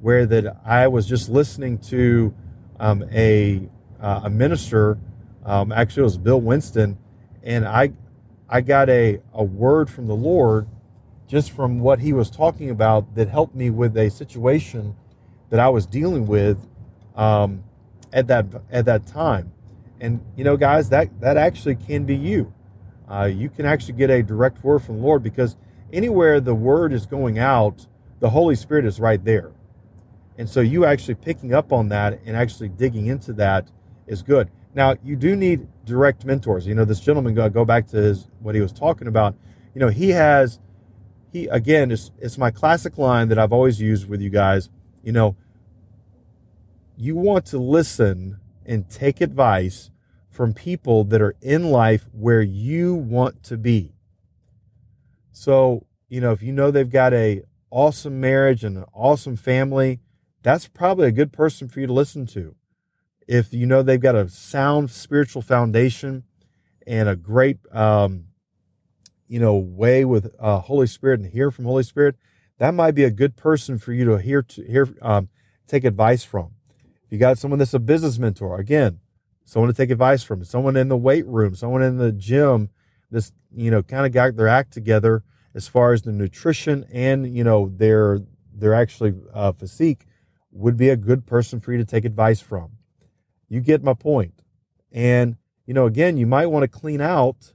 where 0.00 0.26
that 0.26 0.60
I 0.64 0.88
was 0.88 1.06
just 1.06 1.28
listening 1.28 1.78
to 1.78 2.34
um, 2.78 3.04
a 3.12 3.68
uh, 4.00 4.22
a 4.24 4.30
minister. 4.30 4.98
Um, 5.46 5.72
actually, 5.72 6.02
it 6.02 6.04
was 6.04 6.18
Bill 6.18 6.40
Winston, 6.40 6.98
and 7.42 7.66
I 7.66 7.92
I 8.48 8.60
got 8.60 8.90
a 8.90 9.20
a 9.32 9.44
word 9.44 9.88
from 9.88 10.08
the 10.08 10.16
Lord 10.16 10.68
just 11.26 11.50
from 11.50 11.80
what 11.80 12.00
he 12.00 12.12
was 12.12 12.30
talking 12.30 12.70
about 12.70 13.14
that 13.14 13.28
helped 13.28 13.54
me 13.54 13.70
with 13.70 13.96
a 13.96 14.10
situation 14.10 14.94
that 15.50 15.60
I 15.60 15.68
was 15.68 15.86
dealing 15.86 16.26
with 16.26 16.58
um, 17.16 17.64
at 18.12 18.26
that 18.28 18.46
at 18.70 18.84
that 18.86 19.06
time. 19.06 19.52
And 20.00 20.20
you 20.36 20.44
know, 20.44 20.56
guys, 20.56 20.88
that 20.90 21.20
that 21.20 21.36
actually 21.36 21.76
can 21.76 22.04
be 22.04 22.16
you. 22.16 22.52
Uh, 23.08 23.24
you 23.24 23.48
can 23.48 23.66
actually 23.66 23.94
get 23.94 24.10
a 24.10 24.22
direct 24.22 24.64
word 24.64 24.80
from 24.80 24.98
the 24.98 25.02
Lord 25.02 25.22
because 25.22 25.56
anywhere 25.92 26.40
the 26.40 26.54
word 26.54 26.92
is 26.92 27.06
going 27.06 27.38
out, 27.38 27.86
the 28.20 28.30
Holy 28.30 28.56
Spirit 28.56 28.84
is 28.84 28.98
right 28.98 29.22
there. 29.22 29.52
And 30.36 30.48
so 30.48 30.60
you 30.60 30.84
actually 30.84 31.14
picking 31.14 31.54
up 31.54 31.72
on 31.72 31.88
that 31.90 32.20
and 32.24 32.36
actually 32.36 32.68
digging 32.68 33.06
into 33.06 33.32
that 33.34 33.70
is 34.06 34.22
good. 34.22 34.50
Now 34.74 34.96
you 35.04 35.16
do 35.16 35.36
need 35.36 35.68
direct 35.84 36.24
mentors. 36.24 36.66
You 36.66 36.74
know, 36.74 36.84
this 36.84 37.00
gentleman 37.00 37.34
go, 37.34 37.48
go 37.48 37.64
back 37.64 37.86
to 37.88 37.96
his 37.96 38.28
what 38.40 38.54
he 38.54 38.60
was 38.60 38.72
talking 38.72 39.06
about. 39.06 39.36
You 39.74 39.80
know, 39.80 39.88
he 39.88 40.10
has 40.10 40.58
he 41.34 41.48
again 41.48 41.90
it's, 41.90 42.12
it's 42.18 42.38
my 42.38 42.50
classic 42.50 42.96
line 42.96 43.28
that 43.28 43.38
I've 43.38 43.52
always 43.52 43.80
used 43.80 44.08
with 44.08 44.22
you 44.22 44.30
guys. 44.30 44.70
You 45.02 45.12
know, 45.12 45.36
you 46.96 47.16
want 47.16 47.44
to 47.46 47.58
listen 47.58 48.38
and 48.64 48.88
take 48.88 49.20
advice 49.20 49.90
from 50.30 50.54
people 50.54 51.04
that 51.04 51.20
are 51.20 51.34
in 51.42 51.70
life 51.70 52.08
where 52.12 52.40
you 52.40 52.94
want 52.94 53.42
to 53.44 53.56
be. 53.58 53.92
So, 55.32 55.86
you 56.08 56.20
know, 56.20 56.32
if 56.32 56.42
you 56.42 56.52
know 56.52 56.70
they've 56.70 56.88
got 56.88 57.12
a 57.12 57.42
awesome 57.70 58.20
marriage 58.20 58.62
and 58.62 58.78
an 58.78 58.84
awesome 58.94 59.36
family, 59.36 60.00
that's 60.42 60.68
probably 60.68 61.08
a 61.08 61.12
good 61.12 61.32
person 61.32 61.68
for 61.68 61.80
you 61.80 61.88
to 61.88 61.92
listen 61.92 62.26
to. 62.26 62.54
If 63.26 63.52
you 63.52 63.66
know 63.66 63.82
they've 63.82 64.00
got 64.00 64.14
a 64.14 64.28
sound 64.28 64.90
spiritual 64.90 65.42
foundation 65.42 66.22
and 66.86 67.08
a 67.08 67.16
great, 67.16 67.58
um, 67.72 68.26
you 69.28 69.40
know, 69.40 69.56
way 69.56 70.04
with 70.04 70.34
uh, 70.38 70.60
Holy 70.60 70.86
Spirit 70.86 71.20
and 71.20 71.32
hear 71.32 71.50
from 71.50 71.64
Holy 71.64 71.82
Spirit, 71.82 72.16
that 72.58 72.74
might 72.74 72.94
be 72.94 73.04
a 73.04 73.10
good 73.10 73.36
person 73.36 73.78
for 73.78 73.92
you 73.92 74.04
to 74.04 74.18
hear 74.18 74.42
to 74.42 74.62
hear, 74.64 74.88
um, 75.02 75.28
take 75.66 75.84
advice 75.84 76.24
from. 76.24 76.52
If 77.04 77.12
you 77.12 77.18
got 77.18 77.38
someone 77.38 77.58
that's 77.58 77.74
a 77.74 77.78
business 77.78 78.18
mentor, 78.18 78.58
again, 78.58 79.00
someone 79.44 79.70
to 79.70 79.76
take 79.76 79.90
advice 79.90 80.22
from, 80.22 80.44
someone 80.44 80.76
in 80.76 80.88
the 80.88 80.96
weight 80.96 81.26
room, 81.26 81.54
someone 81.54 81.82
in 81.82 81.98
the 81.98 82.12
gym, 82.12 82.70
this 83.10 83.32
you 83.54 83.70
know 83.70 83.82
kind 83.82 84.06
of 84.06 84.12
got 84.12 84.36
their 84.36 84.48
act 84.48 84.72
together 84.72 85.22
as 85.54 85.68
far 85.68 85.92
as 85.92 86.02
the 86.02 86.12
nutrition 86.12 86.84
and 86.92 87.34
you 87.34 87.44
know 87.44 87.70
their 87.76 88.20
their 88.52 88.74
actually 88.74 89.14
uh, 89.32 89.52
physique 89.52 90.06
would 90.50 90.76
be 90.76 90.88
a 90.88 90.96
good 90.96 91.26
person 91.26 91.60
for 91.60 91.72
you 91.72 91.78
to 91.78 91.84
take 91.84 92.04
advice 92.04 92.40
from. 92.40 92.72
You 93.48 93.60
get 93.60 93.82
my 93.82 93.94
point. 93.94 94.42
And 94.92 95.36
you 95.66 95.74
know 95.74 95.86
again, 95.86 96.16
you 96.16 96.26
might 96.26 96.46
want 96.46 96.62
to 96.62 96.68
clean 96.68 97.00
out 97.00 97.52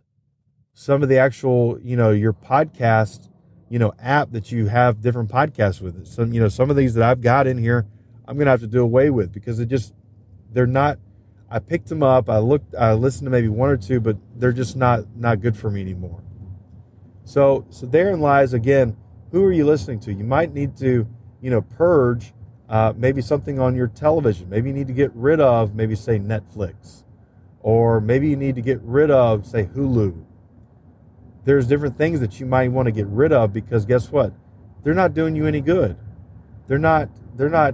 some 0.79 1.03
of 1.03 1.09
the 1.09 1.17
actual 1.17 1.77
you 1.83 1.97
know 1.97 2.11
your 2.11 2.31
podcast 2.31 3.27
you 3.67 3.77
know 3.77 3.91
app 3.99 4.31
that 4.31 4.49
you 4.49 4.67
have 4.67 5.01
different 5.01 5.29
podcasts 5.29 5.81
with. 5.81 6.07
Some 6.07 6.31
you 6.31 6.39
know 6.39 6.47
some 6.47 6.69
of 6.69 6.77
these 6.77 6.93
that 6.93 7.03
I've 7.03 7.19
got 7.19 7.47
in 7.47 7.57
here, 7.57 7.85
I'm 8.25 8.37
gonna 8.37 8.49
have 8.49 8.61
to 8.61 8.67
do 8.67 8.81
away 8.81 9.09
with 9.09 9.33
because 9.33 9.59
it 9.59 9.65
just 9.65 9.93
they're 10.53 10.65
not 10.65 10.97
I 11.49 11.59
picked 11.59 11.89
them 11.89 12.01
up. 12.01 12.29
I 12.29 12.37
looked, 12.37 12.75
I 12.75 12.93
listened 12.93 13.25
to 13.25 13.29
maybe 13.29 13.49
one 13.49 13.69
or 13.69 13.75
two, 13.75 13.99
but 13.99 14.15
they're 14.37 14.53
just 14.53 14.77
not 14.77 15.03
not 15.17 15.41
good 15.41 15.57
for 15.57 15.69
me 15.69 15.81
anymore. 15.81 16.23
So, 17.25 17.65
so 17.69 17.85
therein 17.85 18.21
lies 18.21 18.53
again. 18.53 18.95
Who 19.33 19.43
are 19.43 19.51
you 19.51 19.65
listening 19.65 19.99
to? 20.01 20.13
You 20.13 20.23
might 20.23 20.53
need 20.53 20.77
to, 20.77 21.05
you 21.41 21.49
know, 21.49 21.61
purge 21.61 22.33
uh, 22.69 22.93
maybe 22.95 23.21
something 23.21 23.59
on 23.59 23.75
your 23.75 23.87
television. 23.87 24.49
Maybe 24.49 24.69
you 24.69 24.75
need 24.75 24.87
to 24.87 24.93
get 24.93 25.11
rid 25.13 25.41
of, 25.41 25.75
maybe 25.75 25.95
say 25.95 26.19
Netflix, 26.19 27.03
or 27.59 27.99
maybe 27.99 28.29
you 28.29 28.37
need 28.37 28.55
to 28.55 28.61
get 28.61 28.79
rid 28.81 29.11
of, 29.11 29.45
say 29.45 29.65
Hulu. 29.65 30.23
There's 31.49 31.65
different 31.65 31.97
things 31.97 32.19
that 32.19 32.39
you 32.39 32.45
might 32.45 32.71
want 32.71 32.85
to 32.85 32.91
get 32.91 33.07
rid 33.07 33.33
of 33.33 33.51
because 33.51 33.83
guess 33.83 34.11
what? 34.11 34.33
They're 34.83 34.93
not 34.93 35.15
doing 35.15 35.35
you 35.35 35.47
any 35.47 35.61
good. 35.61 35.97
They're 36.67 36.77
not. 36.77 37.09
They're 37.35 37.49
not 37.49 37.73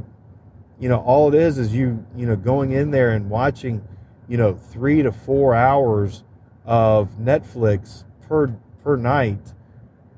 you 0.79 0.88
know, 0.88 1.00
all 1.00 1.27
it 1.34 1.36
is 1.36 1.58
is 1.58 1.74
you, 1.74 2.05
you 2.15 2.25
know, 2.25 2.38
going 2.38 2.72
in 2.72 2.91
there 2.91 3.12
and 3.12 3.29
watching, 3.29 3.86
you 4.29 4.38
know, 4.38 4.53
three 4.53 5.01
to 5.03 5.12
four 5.12 5.53
hours 5.53 6.24
of 6.65 7.17
Netflix 7.20 8.05
per 8.29 8.55
per 8.82 8.96
night. 8.96 9.53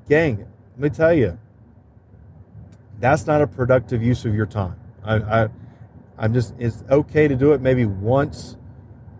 Gang, 0.08 0.46
let 0.76 0.78
me 0.78 0.88
tell 0.88 1.12
you, 1.12 1.36
that's 3.00 3.26
not 3.26 3.42
a 3.42 3.46
productive 3.48 4.04
use 4.04 4.24
of 4.24 4.36
your 4.36 4.46
time. 4.46 4.76
I, 5.02 5.16
I 5.16 5.48
I'm 6.16 6.32
just 6.32 6.54
it's 6.60 6.84
okay 6.88 7.26
to 7.26 7.34
do 7.34 7.54
it 7.54 7.60
maybe 7.60 7.86
once 7.86 8.56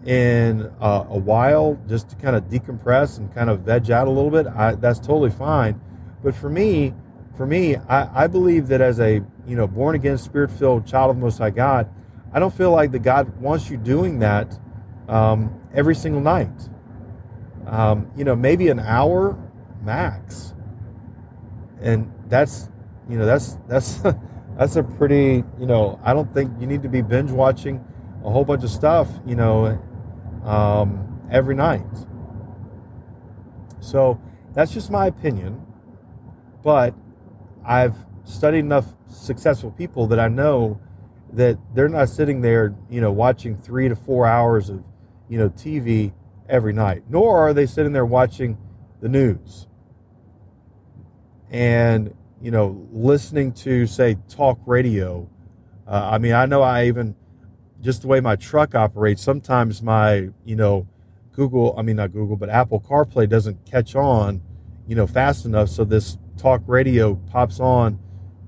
in 0.09 0.73
uh, 0.81 1.05
a 1.11 1.19
while 1.19 1.79
just 1.87 2.09
to 2.09 2.17
kind 2.17 2.35
of 2.35 2.45
decompress 2.45 3.19
and 3.19 3.33
kind 3.35 3.51
of 3.51 3.61
veg 3.61 3.91
out 3.91 4.09
a 4.09 4.11
little 4.11 4.31
bit. 4.31 4.47
I, 4.47 4.75
that's 4.75 4.99
totally 4.99 5.29
fine. 5.29 5.79
But 6.25 6.35
for 6.35 6.49
me, 6.49 6.95
for 7.37 7.45
me, 7.45 7.77
I, 7.77 8.25
I 8.25 8.27
believe 8.27 8.69
that 8.69 8.81
as 8.81 9.01
a 9.01 9.23
you 9.47 9.55
know 9.55 9.67
born 9.67 9.95
again, 9.95 10.17
spirit 10.17 10.51
filled 10.51 10.87
child 10.87 11.11
of 11.11 11.17
the 11.17 11.23
Most 11.23 11.37
High 11.37 11.51
God, 11.51 11.91
I 12.33 12.41
don't 12.41 12.55
feel 12.55 12.71
like 12.71 12.91
that 12.93 13.01
God 13.01 13.39
wants 13.39 13.69
you 13.69 13.77
doing 13.77 14.19
that 14.21 14.59
um, 15.09 15.61
every 15.75 15.95
single 15.95 16.23
night. 16.23 16.71
Um, 17.67 18.11
you 18.17 18.25
know, 18.25 18.35
maybe 18.35 18.69
an 18.69 18.81
hour 18.81 19.39
max, 19.83 20.55
and 21.83 22.11
that's 22.29 22.71
you 23.11 23.19
know 23.19 23.27
that's 23.27 23.59
that's 23.69 24.01
that's 24.59 24.77
a 24.77 24.83
pretty 24.83 25.45
you 25.61 25.67
know 25.67 26.01
I 26.03 26.15
don't 26.15 26.33
think 26.33 26.59
you 26.59 26.67
need 26.67 26.83
to 26.83 26.89
be 26.89 27.03
binge 27.03 27.31
watching 27.31 27.85
a 28.25 28.31
whole 28.31 28.45
bunch 28.45 28.65
of 28.65 28.71
stuff 28.71 29.09
you 29.27 29.37
know 29.37 29.79
um, 30.49 31.29
every 31.31 31.55
night. 31.55 31.85
So 33.81 34.21
that's 34.55 34.73
just 34.73 34.91
my 34.91 35.07
opinion, 35.07 35.65
but 36.65 36.95
I've 37.65 37.95
studied 38.25 38.61
enough 38.61 38.87
successful 39.07 39.71
people 39.71 40.07
that 40.09 40.19
I 40.19 40.29
know 40.29 40.81
that 41.35 41.59
they're 41.75 41.89
not 41.89 42.09
sitting 42.09 42.41
there, 42.41 42.75
you 42.89 43.01
know, 43.01 43.13
watching 43.13 43.57
three 43.57 43.89
to 43.89 43.95
four 43.95 44.27
hours 44.27 44.71
of, 44.71 44.83
you 45.29 45.39
know, 45.39 45.51
TV 45.51 46.13
every 46.49 46.73
night, 46.73 47.03
nor 47.11 47.39
are 47.39 47.53
they 47.53 47.67
sitting 47.67 47.93
there 47.93 48.07
watching 48.07 48.57
the 49.01 49.09
news. 49.09 49.67
And, 51.51 52.15
you 52.41 52.51
know, 52.51 52.89
listening 52.91 53.53
to 53.53 53.87
say 53.87 54.17
talk 54.29 54.59
radio. 54.65 55.29
Uh, 55.87 56.11
I 56.13 56.19
mean, 56.19 56.33
I 56.33 56.47
know 56.47 56.63
I 56.63 56.87
even 56.87 57.15
just 57.81 58.03
the 58.03 58.09
way 58.09 58.21
my 58.21 58.37
truck 58.37 58.75
operates. 58.75 59.23
Sometimes 59.23 59.83
my 59.83 60.31
you 60.45 60.57
know 60.57 60.87
Google, 61.33 61.75
I 61.79 61.83
mean 61.83 61.97
not 61.97 62.13
Google, 62.13 62.37
but 62.37 62.49
Apple 62.49 62.81
CarPlay 62.81 63.29
doesn't 63.29 63.65
catch 63.65 63.95
on, 63.95 64.43
you 64.87 64.97
know, 64.97 65.07
fast 65.07 65.45
enough. 65.45 65.69
So 65.69 65.85
this 65.85 66.19
talk 66.37 66.63
radio 66.67 67.15
pops 67.15 67.61
on 67.61 67.99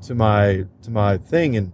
to 0.03 0.15
my 0.15 0.67
to 0.83 0.91
my 0.91 1.19
thing, 1.19 1.57
and 1.57 1.73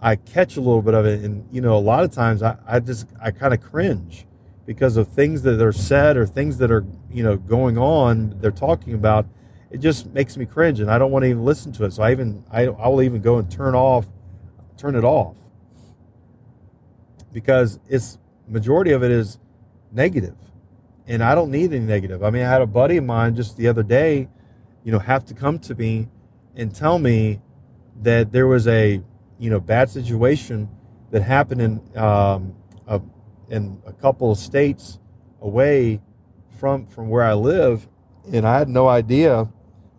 I 0.00 0.16
catch 0.16 0.56
a 0.56 0.60
little 0.60 0.82
bit 0.82 0.94
of 0.94 1.04
it. 1.06 1.22
And 1.22 1.46
you 1.52 1.60
know, 1.60 1.76
a 1.76 1.80
lot 1.80 2.04
of 2.04 2.12
times 2.12 2.42
I, 2.42 2.56
I 2.66 2.80
just 2.80 3.08
I 3.20 3.30
kind 3.30 3.52
of 3.52 3.60
cringe 3.60 4.26
because 4.66 4.96
of 4.96 5.08
things 5.08 5.42
that 5.42 5.60
are 5.60 5.72
said 5.72 6.16
or 6.16 6.26
things 6.26 6.58
that 6.58 6.70
are 6.70 6.86
you 7.10 7.22
know 7.22 7.36
going 7.36 7.76
on. 7.78 8.38
They're 8.40 8.50
talking 8.50 8.94
about. 8.94 9.26
It 9.70 9.80
just 9.80 10.06
makes 10.14 10.36
me 10.36 10.46
cringe, 10.46 10.78
and 10.78 10.88
I 10.88 10.98
don't 10.98 11.10
want 11.10 11.24
to 11.24 11.28
even 11.28 11.44
listen 11.44 11.72
to 11.72 11.84
it. 11.84 11.92
So 11.92 12.04
I 12.04 12.12
even 12.12 12.44
I 12.50 12.66
I 12.66 12.88
will 12.88 13.02
even 13.02 13.20
go 13.20 13.38
and 13.38 13.50
turn 13.50 13.74
off, 13.74 14.06
turn 14.76 14.94
it 14.94 15.02
off 15.02 15.34
because 17.34 17.80
it's 17.88 18.16
majority 18.48 18.92
of 18.92 19.02
it 19.02 19.10
is 19.10 19.38
negative. 19.92 20.36
And 21.06 21.22
I 21.22 21.34
don't 21.34 21.50
need 21.50 21.72
any 21.72 21.84
negative. 21.84 22.22
I 22.22 22.30
mean, 22.30 22.44
I 22.44 22.48
had 22.48 22.62
a 22.62 22.66
buddy 22.66 22.96
of 22.96 23.04
mine 23.04 23.34
just 23.34 23.58
the 23.58 23.68
other 23.68 23.82
day, 23.82 24.28
you 24.84 24.92
know, 24.92 25.00
have 25.00 25.26
to 25.26 25.34
come 25.34 25.58
to 25.58 25.74
me 25.74 26.08
and 26.54 26.74
tell 26.74 26.98
me 26.98 27.42
that 28.02 28.32
there 28.32 28.46
was 28.46 28.66
a, 28.68 29.02
you 29.38 29.50
know, 29.50 29.60
bad 29.60 29.90
situation 29.90 30.70
that 31.10 31.22
happened 31.22 31.60
in 31.60 31.98
um, 31.98 32.54
a, 32.86 33.00
in 33.50 33.82
a 33.84 33.92
couple 33.92 34.30
of 34.30 34.38
states 34.38 34.98
away 35.40 36.00
from 36.58 36.86
from 36.86 37.08
where 37.08 37.24
I 37.24 37.34
live, 37.34 37.88
and 38.32 38.46
I 38.46 38.58
had 38.58 38.68
no 38.68 38.88
idea 38.88 39.48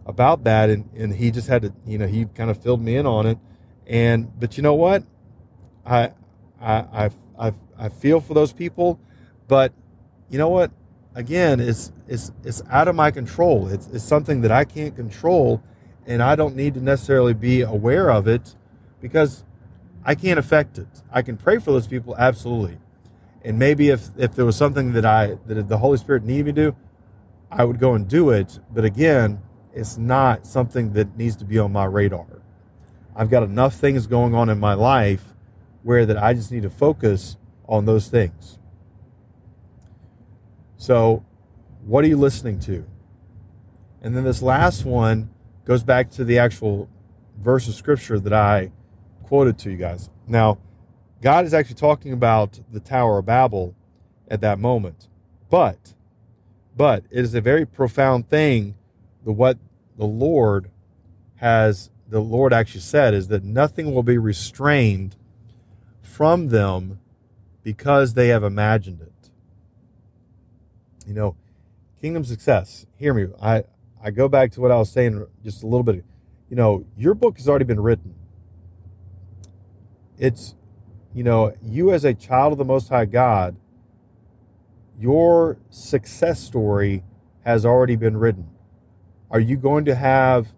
about 0.06 0.44
that, 0.46 0.70
and 0.70 0.90
and 0.96 1.14
he 1.14 1.32
just 1.32 1.48
had 1.48 1.62
to, 1.64 1.74
you 1.86 1.98
know, 1.98 2.08
he 2.08 2.26
kind 2.26 2.50
of 2.50 2.62
filled 2.62 2.82
me 2.82 2.96
in 2.96 3.06
on 3.06 3.26
it, 3.26 3.38
and 3.86 4.38
but 4.40 4.58
you 4.58 4.64
know 4.64 4.74
what, 4.74 5.04
I 5.86 6.12
I 6.66 7.10
I 7.38 7.54
I, 7.78 7.90
feel 7.90 8.22
for 8.22 8.34
those 8.34 8.54
people, 8.54 9.00
but 9.48 9.74
you 10.30 10.38
know 10.38 10.50
what 10.50 10.72
again, 11.16 11.60
it's 11.60 11.92
it's 12.08 12.32
it's 12.44 12.62
out 12.70 12.88
of 12.88 12.96
my 12.96 13.10
control. 13.10 13.68
It's 13.68 13.88
it's 13.88 14.04
something 14.04 14.42
that 14.42 14.52
I 14.52 14.66
can't 14.66 14.96
control, 14.96 15.64
and 16.06 16.22
I 16.22 16.36
don't 16.36 16.56
need 16.56 16.76
to 16.76 16.82
necessarily 16.82 17.34
be 17.34 17.62
aware 17.62 18.12
of 18.12 18.28
it 18.28 18.56
because 19.02 19.44
I 20.04 20.14
can't 20.14 20.38
affect 20.38 20.78
it. 20.78 20.88
I 21.12 21.22
can 21.22 21.38
pray 21.38 21.58
for 21.58 21.72
those 21.72 21.88
people 21.88 22.16
absolutely, 22.18 22.78
and 23.44 23.58
maybe 23.58 23.90
if 23.90 24.10
if 24.18 24.36
there 24.36 24.46
was 24.46 24.56
something 24.56 24.94
that 24.94 25.06
I 25.06 25.38
that 25.48 25.68
the 25.68 25.78
Holy 25.78 25.98
Spirit 25.98 26.24
needed 26.24 26.46
me 26.46 26.52
to 26.52 26.72
do, 26.72 26.76
I 27.50 27.64
would 27.64 27.80
go 27.80 27.94
and 27.94 28.08
do 28.08 28.30
it. 28.30 28.60
But 28.74 28.86
again, 28.86 29.42
it's 29.74 29.98
not 29.98 30.46
something 30.46 30.94
that 30.94 31.18
needs 31.18 31.36
to 31.38 31.46
be 31.46 31.58
on 31.58 31.72
my 31.72 31.86
radar. 31.86 32.28
I've 33.16 33.30
got 33.30 33.44
enough 33.44 33.76
things 33.76 34.08
going 34.08 34.36
on 34.36 34.50
in 34.50 34.60
my 34.60 34.74
life 34.74 35.35
where 35.86 36.04
that 36.04 36.18
I 36.18 36.34
just 36.34 36.52
need 36.52 36.64
to 36.64 36.70
focus 36.72 37.38
on 37.68 37.86
those 37.86 38.08
things. 38.08 38.58
So, 40.78 41.24
what 41.86 42.04
are 42.04 42.08
you 42.08 42.18
listening 42.18 42.60
to? 42.62 42.88
And 44.02 44.18
then 44.18 44.24
this 44.24 44.42
last 44.42 44.84
one 44.84 45.30
goes 45.64 45.84
back 45.84 46.10
to 46.14 46.24
the 46.24 46.40
actual 46.40 46.90
verse 47.38 47.68
of 47.68 47.76
scripture 47.76 48.20
that 48.20 48.34
I 48.34 48.72
quoted 49.26 49.60
to 49.60 49.70
you 49.70 49.78
guys. 49.78 50.10
Now, 50.28 50.58
God 51.22 51.46
is 51.46 51.54
actually 51.54 51.76
talking 51.76 52.14
about 52.14 52.60
the 52.72 52.80
Tower 52.80 53.20
of 53.20 53.28
Babel 53.28 53.76
at 54.28 54.42
that 54.42 54.58
moment. 54.58 55.08
But 55.52 55.94
but 56.76 57.04
it 57.12 57.20
is 57.20 57.36
a 57.36 57.42
very 57.42 57.64
profound 57.64 58.28
thing 58.28 58.74
the 59.24 59.32
what 59.32 59.60
the 60.00 60.06
Lord 60.06 60.72
has 61.36 61.92
the 62.10 62.22
Lord 62.22 62.54
actually 62.54 62.82
said 62.82 63.14
is 63.14 63.28
that 63.28 63.44
nothing 63.44 63.94
will 63.94 64.02
be 64.02 64.18
restrained 64.18 65.16
from 66.06 66.48
them 66.48 67.00
because 67.64 68.14
they 68.14 68.30
have 68.30 68.44
imagined 68.44 69.02
it. 69.02 69.30
You 71.06 71.14
know, 71.14 71.36
kingdom 72.02 72.24
success. 72.24 72.86
Hear 72.98 73.14
me. 73.14 73.28
I 73.42 73.64
I 74.04 74.12
go 74.12 74.28
back 74.28 74.52
to 74.52 74.62
what 74.62 74.72
I 74.72 74.78
was 74.78 74.92
saying 74.92 75.26
just 75.44 75.64
a 75.64 75.68
little 75.68 75.84
bit. 75.84 76.04
You 76.50 76.56
know, 76.56 76.86
your 76.96 77.16
book 77.16 77.38
has 77.38 77.50
already 77.50 77.66
been 77.66 77.80
written. 77.80 78.14
It's, 80.18 80.56
you 81.14 81.24
know, 81.24 81.54
you 81.62 81.92
as 81.92 82.06
a 82.06 82.14
child 82.14 82.54
of 82.54 82.58
the 82.58 82.66
Most 82.66 82.90
High 82.90 83.06
God, 83.06 83.56
your 85.00 85.58
success 85.70 86.40
story 86.40 87.04
has 87.44 87.66
already 87.66 87.96
been 87.96 88.18
written. 88.18 88.48
Are 89.32 89.40
you 89.40 89.58
going 89.58 89.86
to 89.86 89.96
have, 89.96 90.54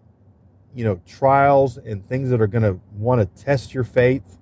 you 0.74 0.84
know, 0.84 1.00
trials 1.06 1.78
and 1.78 2.06
things 2.06 2.30
that 2.30 2.40
are 2.40 2.46
going 2.46 2.62
to 2.62 2.80
want 2.92 3.20
to 3.20 3.42
test 3.44 3.74
your 3.74 3.84
faith 3.84 4.37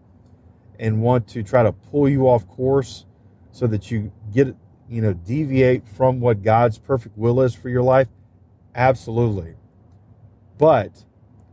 and 0.79 1.03
want 1.03 1.29
to 1.29 1.43
try 1.43 1.63
to 1.63 1.73
pull 1.73 2.09
you 2.09 2.29
off 2.29 2.47
course 2.49 3.05
so 3.53 3.67
that 3.67 3.91
you 3.91 4.13
get 4.33 4.55
you 4.89 5.03
know, 5.03 5.13
deviate 5.13 5.89
from 5.89 6.21
what 6.21 6.43
God's 6.43 6.79
perfect 6.79 7.17
will 7.17 7.41
is 7.41 7.55
for 7.55 7.69
your 7.69 7.83
life? 7.83 8.09
Absolutely. 8.75 9.55
But 10.59 11.05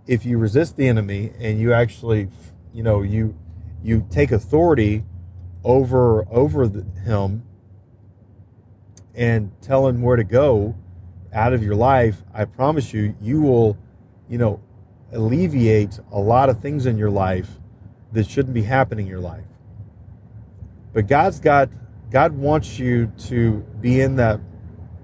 if 0.07 0.25
you 0.25 0.37
resist 0.37 0.77
the 0.77 0.87
enemy 0.87 1.31
and 1.39 1.59
you 1.59 1.73
actually, 1.73 2.29
you 2.73 2.83
know, 2.83 3.01
you 3.01 3.35
you 3.81 4.05
take 4.09 4.31
authority 4.31 5.03
over 5.63 6.27
over 6.29 6.67
the, 6.67 6.83
him 7.01 7.43
and 9.15 9.51
tell 9.61 9.87
him 9.87 10.01
where 10.01 10.17
to 10.17 10.23
go 10.23 10.75
out 11.33 11.53
of 11.53 11.63
your 11.63 11.75
life, 11.75 12.23
I 12.33 12.45
promise 12.45 12.93
you, 12.93 13.15
you 13.21 13.41
will, 13.41 13.77
you 14.29 14.37
know, 14.37 14.61
alleviate 15.11 15.99
a 16.11 16.19
lot 16.19 16.49
of 16.49 16.59
things 16.59 16.85
in 16.85 16.97
your 16.97 17.09
life 17.09 17.59
that 18.13 18.27
shouldn't 18.27 18.53
be 18.53 18.63
happening 18.63 19.05
in 19.05 19.11
your 19.11 19.19
life. 19.19 19.45
But 20.93 21.07
God's 21.07 21.39
got 21.39 21.69
God 22.09 22.33
wants 22.33 22.77
you 22.77 23.11
to 23.29 23.65
be 23.81 23.99
in 23.99 24.15
that 24.17 24.39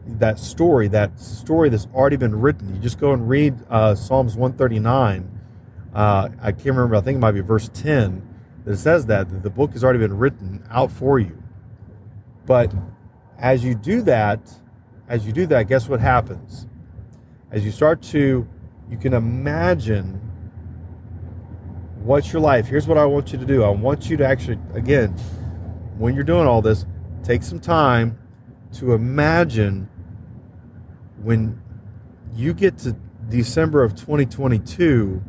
that 0.06 0.40
story, 0.40 0.88
that 0.90 1.20
story 1.20 1.70
that's 1.70 1.88
already 1.94 2.18
been 2.18 2.40
written. 2.40 2.74
You 2.74 2.82
just 2.82 3.00
go 3.00 3.14
and 3.14 3.28
read 3.28 3.56
uh, 3.70 3.96
Psalms 3.96 4.36
139. 4.36 5.40
Uh, 5.94 6.30
I 6.42 6.52
can't 6.52 6.66
remember. 6.68 6.96
I 6.96 7.02
think 7.02 7.18
it 7.18 7.20
might 7.20 7.32
be 7.32 7.42
verse 7.42 7.70
10 7.74 8.28
that 8.66 8.78
says 8.78 9.06
that, 9.08 9.30
that 9.30 9.44
the 9.44 9.50
book 9.50 9.74
has 9.74 9.84
already 9.84 10.00
been 10.00 10.18
written 10.18 10.64
out 10.70 10.92
for 10.92 11.20
you. 11.20 11.42
But 12.46 12.74
as 13.38 13.64
you 13.64 13.76
do 13.76 14.02
that, 14.04 14.40
as 15.08 15.26
you 15.26 15.34
do 15.34 15.46
that, 15.48 15.68
guess 15.68 15.88
what 15.88 16.00
happens? 16.00 16.68
As 17.52 17.66
you 17.66 17.72
start 17.72 18.02
to, 18.04 18.48
you 18.90 18.98
can 18.98 19.14
imagine 19.14 20.29
what's 22.04 22.32
your 22.34 22.42
life. 22.42 22.68
Here's 22.68 22.88
what 22.88 22.98
I 22.98 23.06
want 23.06 23.32
you 23.32 23.40
to 23.40 23.46
do. 23.46 23.64
I 23.64 23.70
want 23.70 24.10
you 24.10 24.18
to 24.18 24.26
actually, 24.26 24.60
again, 24.74 25.12
when 25.98 26.16
you're 26.16 26.24
doing 26.24 26.48
all 26.48 26.62
this, 26.62 26.86
take 27.24 27.44
some 27.44 27.60
time 27.60 28.18
to 28.74 28.94
imagine 28.94 29.90
when 31.22 31.62
you 32.34 32.54
get 32.54 32.78
to 32.80 32.96
December 33.30 33.84
of 33.84 33.96
2022, 33.96 35.22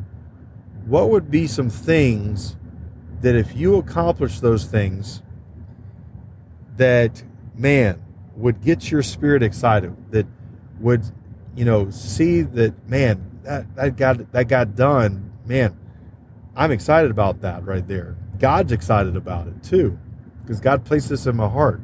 what 0.85 1.09
would 1.09 1.29
be 1.29 1.47
some 1.47 1.69
things 1.69 2.55
that 3.21 3.35
if 3.35 3.55
you 3.55 3.75
accomplish 3.75 4.39
those 4.39 4.65
things, 4.65 5.21
that 6.77 7.23
man 7.55 8.01
would 8.35 8.61
get 8.61 8.89
your 8.89 9.03
spirit 9.03 9.43
excited, 9.43 9.95
that 10.11 10.25
would, 10.79 11.03
you 11.55 11.65
know, 11.65 11.89
see 11.91 12.41
that 12.41 12.87
man 12.87 13.39
that 13.43 13.75
that 13.75 13.95
got 13.97 14.31
that 14.31 14.47
got 14.47 14.75
done, 14.75 15.31
man. 15.45 15.77
I'm 16.55 16.71
excited 16.71 17.11
about 17.11 17.41
that 17.41 17.65
right 17.65 17.87
there. 17.87 18.15
God's 18.39 18.71
excited 18.71 19.15
about 19.15 19.47
it 19.47 19.63
too 19.63 19.97
because 20.41 20.59
God 20.59 20.83
placed 20.83 21.09
this 21.09 21.25
in 21.25 21.35
my 21.35 21.47
heart. 21.47 21.81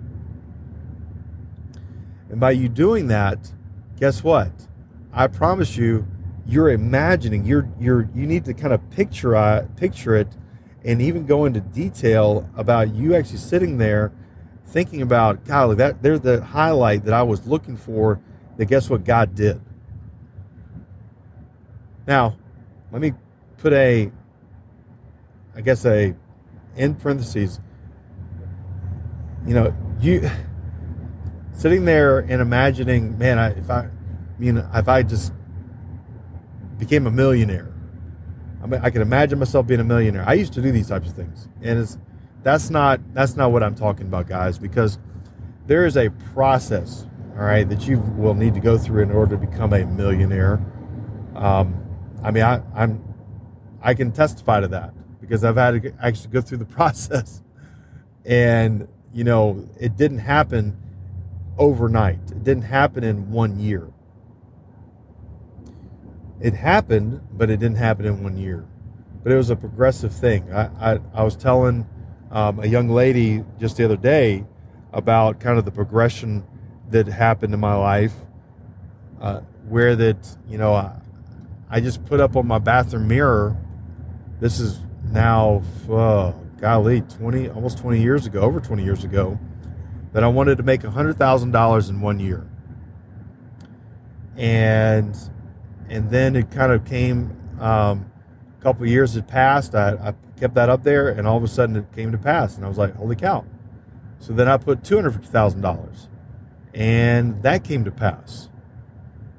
And 2.30 2.40
by 2.40 2.52
you 2.52 2.68
doing 2.68 3.08
that, 3.08 3.54
guess 4.00 4.24
what? 4.24 4.52
I 5.14 5.28
promise 5.28 5.78
you, 5.78 6.06
you're 6.46 6.70
imagining. 6.70 7.46
You're 7.46 7.70
you're 7.80 8.10
you 8.14 8.26
need 8.26 8.46
to 8.46 8.54
kind 8.54 8.74
of 8.74 8.90
picture 8.90 9.36
uh, 9.36 9.68
picture 9.76 10.16
it, 10.16 10.28
and 10.84 11.02
even 11.02 11.26
go 11.26 11.46
into 11.46 11.60
detail 11.60 12.50
about 12.56 12.94
you 12.94 13.16
actually 13.16 13.38
sitting 13.38 13.78
there, 13.78 14.12
thinking 14.66 15.02
about 15.02 15.46
God. 15.46 15.78
That 15.78 16.02
there's 16.02 16.22
the 16.22 16.44
highlight 16.44 17.06
that 17.06 17.14
I 17.14 17.24
was 17.24 17.48
looking 17.48 17.78
for. 17.78 18.20
That 18.58 18.66
guess 18.66 18.90
what 18.90 19.04
God 19.04 19.36
did. 19.36 19.62
Now, 22.08 22.38
let 22.92 23.02
me 23.02 23.14
put 23.58 23.74
a, 23.74 24.12
I 25.58 25.62
guess 25.62 25.84
a, 25.88 26.14
in 26.76 26.94
parentheses, 26.94 27.60
you 29.48 29.56
know, 29.56 29.76
you 30.00 30.30
sitting 31.52 31.84
there 31.84 32.20
and 32.20 32.40
imagining, 32.44 33.18
man, 33.18 33.40
I, 33.40 33.58
if 33.58 33.68
I, 33.72 33.80
I 33.80 33.90
mean, 34.38 34.58
if 34.58 34.88
I 34.88 35.02
just 35.02 35.34
became 36.78 37.08
a 37.08 37.12
millionaire, 37.12 37.74
I 38.62 38.68
mean, 38.68 38.82
I 38.84 38.92
can 38.92 39.02
imagine 39.02 39.40
myself 39.40 39.66
being 39.66 39.80
a 39.80 39.84
millionaire. 39.84 40.24
I 40.28 40.34
used 40.34 40.54
to 40.54 40.62
do 40.62 40.72
these 40.72 40.90
types 40.90 41.10
of 41.10 41.16
things, 41.16 41.50
and 41.64 41.80
it's 41.80 41.98
that's 42.44 42.70
not 42.70 43.02
that's 43.16 43.36
not 43.36 43.52
what 43.52 43.64
I'm 43.64 43.74
talking 43.74 44.06
about, 44.06 44.28
guys, 44.28 44.60
because 44.60 45.00
there 45.66 45.88
is 45.88 45.98
a 45.98 46.12
process, 46.36 47.08
all 47.36 47.46
right, 47.46 47.68
that 47.68 47.88
you 47.88 48.00
will 48.16 48.36
need 48.36 48.54
to 48.54 48.60
go 48.60 48.78
through 48.78 49.02
in 49.02 49.12
order 49.12 49.36
to 49.36 49.44
become 49.44 49.74
a 49.74 49.86
millionaire. 49.88 50.64
Um, 51.36 51.84
I 52.24 52.30
mean, 52.30 52.44
I, 52.44 52.62
I'm, 52.76 53.04
I 53.82 53.96
can 53.96 54.12
testify 54.12 54.60
to 54.60 54.68
that 54.68 54.94
because 55.28 55.44
I've 55.44 55.58
had 55.58 55.82
to 55.82 55.94
actually 56.02 56.30
go 56.30 56.42
through 56.42 56.60
the 56.60 56.66
process. 56.80 57.42
And, 58.26 58.88
you 59.14 59.24
know, 59.24 59.68
it 59.80 59.98
didn't 59.98 60.20
happen 60.20 60.78
overnight, 61.58 62.20
it 62.32 62.44
didn't 62.44 62.64
happen 62.64 63.04
in 63.04 63.32
one 63.32 63.60
year. 63.60 63.92
It 66.40 66.54
happened, 66.54 67.22
but 67.34 67.50
it 67.50 67.60
didn't 67.60 67.78
happen 67.78 68.06
in 68.06 68.24
one 68.24 68.38
year. 68.38 68.66
But 69.24 69.32
it 69.32 69.38
was 69.38 69.50
a 69.50 69.56
progressive 69.56 70.14
thing. 70.14 70.54
I, 70.54 70.94
I, 70.94 71.00
I 71.14 71.24
was 71.24 71.36
telling 71.36 71.88
um, 72.30 72.60
a 72.60 72.68
young 72.68 72.90
lady 72.90 73.44
just 73.60 73.78
the 73.78 73.86
other 73.86 73.98
day 73.98 74.46
about 74.94 75.40
kind 75.40 75.58
of 75.58 75.66
the 75.66 75.72
progression 75.72 76.46
that 76.92 77.08
happened 77.08 77.54
in 77.54 77.60
my 77.60 77.74
life, 77.74 78.14
uh, 79.20 79.40
where 79.68 79.96
that, 79.96 80.38
you 80.48 80.60
know, 80.60 80.74
I, 80.74 80.92
I 81.70 81.80
just 81.80 82.06
put 82.06 82.20
up 82.20 82.36
on 82.36 82.46
my 82.48 82.60
bathroom 82.60 83.08
mirror. 83.08 83.58
This 84.40 84.60
is 84.60 84.80
now, 85.12 85.62
uh, 85.90 86.34
golly, 86.60 87.02
20, 87.02 87.50
almost 87.50 87.78
20 87.78 88.02
years 88.02 88.26
ago, 88.26 88.42
over 88.42 88.60
20 88.60 88.84
years 88.84 89.04
ago, 89.04 89.40
that 90.14 90.24
I 90.24 90.28
wanted 90.28 90.58
to 90.58 90.64
make 90.64 90.82
$100,000 90.82 91.90
in 91.90 92.02
one 92.02 92.20
year. 92.20 92.48
And, 94.36 95.18
and 95.90 96.10
then 96.10 96.36
it 96.36 96.52
kind 96.52 96.72
of 96.72 96.86
came, 96.86 97.36
um, 97.60 98.12
a 98.60 98.64
couple 98.64 98.86
years 98.88 99.14
had 99.14 99.28
passed. 99.28 99.76
I, 99.76 99.94
I 99.94 100.14
kept 100.40 100.54
that 100.56 100.70
up 100.70 100.84
there 100.84 101.10
and 101.10 101.28
all 101.28 101.38
of 101.38 101.44
a 101.44 101.48
sudden 101.48 101.76
it 101.76 101.92
came 101.94 102.12
to 102.12 102.18
pass. 102.18 102.56
And 102.56 102.66
I 102.66 102.70
was 102.70 102.78
like, 102.78 102.96
holy 102.96 103.16
cow. 103.16 103.46
So 104.20 104.34
then 104.34 104.48
I 104.48 104.58
put 104.58 104.84
$250,000 104.84 106.08
and 106.74 107.42
that 107.44 107.64
came 107.64 107.84
to 107.86 107.92
pass. 107.92 108.50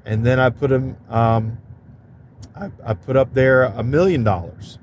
And 0.05 0.25
then 0.25 0.39
I 0.39 0.49
put 0.49 0.71
him, 0.71 0.97
um, 1.09 1.59
I, 2.55 2.71
I 2.83 2.93
put 2.93 3.15
up 3.15 3.33
there 3.33 3.63
a 3.63 3.83
million 3.83 4.23
dollars 4.23 4.79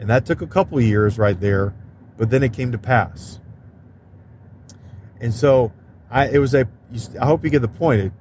and 0.00 0.08
that 0.08 0.24
took 0.24 0.40
a 0.40 0.46
couple 0.46 0.80
years 0.80 1.18
right 1.18 1.38
there, 1.38 1.74
but 2.16 2.30
then 2.30 2.42
it 2.42 2.54
came 2.54 2.72
to 2.72 2.78
pass. 2.78 3.38
And 5.20 5.32
so 5.32 5.72
I, 6.10 6.28
it 6.28 6.38
was 6.38 6.54
a, 6.54 6.66
I 7.20 7.26
hope 7.26 7.44
you 7.44 7.50
get 7.50 7.60
the 7.60 7.68
point. 7.68 8.00
It, 8.00 8.12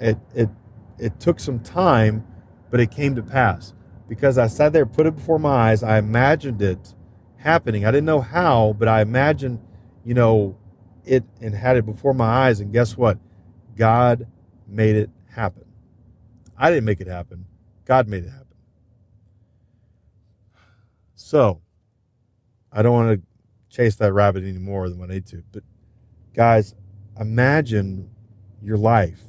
it, 0.00 0.18
it, 0.34 0.50
it 0.98 1.20
took 1.20 1.38
some 1.38 1.60
time, 1.60 2.26
but 2.70 2.80
it 2.80 2.90
came 2.90 3.14
to 3.14 3.22
pass 3.22 3.72
because 4.08 4.36
I 4.36 4.48
sat 4.48 4.72
there, 4.72 4.84
put 4.84 5.06
it 5.06 5.14
before 5.14 5.38
my 5.38 5.70
eyes. 5.70 5.84
I 5.84 5.96
imagined 5.98 6.60
it 6.60 6.92
happening. 7.38 7.86
I 7.86 7.92
didn't 7.92 8.06
know 8.06 8.20
how, 8.20 8.74
but 8.76 8.88
I 8.88 9.00
imagined, 9.00 9.60
you 10.04 10.14
know, 10.14 10.56
it 11.04 11.24
and 11.40 11.54
had 11.54 11.76
it 11.76 11.86
before 11.86 12.14
my 12.14 12.26
eyes. 12.26 12.60
And 12.60 12.72
guess 12.72 12.96
what? 12.96 13.18
God 13.76 14.26
made 14.66 14.96
it 14.96 15.10
happen. 15.30 15.64
I 16.58 16.70
didn't 16.70 16.84
make 16.84 17.00
it 17.00 17.06
happen. 17.06 17.46
God 17.84 18.08
made 18.08 18.24
it 18.24 18.30
happen. 18.30 18.41
So, 21.22 21.62
I 22.72 22.82
don't 22.82 22.92
want 22.92 23.20
to 23.20 23.26
chase 23.74 23.94
that 23.96 24.12
rabbit 24.12 24.42
any 24.42 24.58
more 24.58 24.90
than 24.90 25.00
I 25.00 25.06
need 25.06 25.24
to. 25.26 25.44
But, 25.52 25.62
guys, 26.34 26.74
imagine 27.18 28.10
your 28.60 28.76
life. 28.76 29.22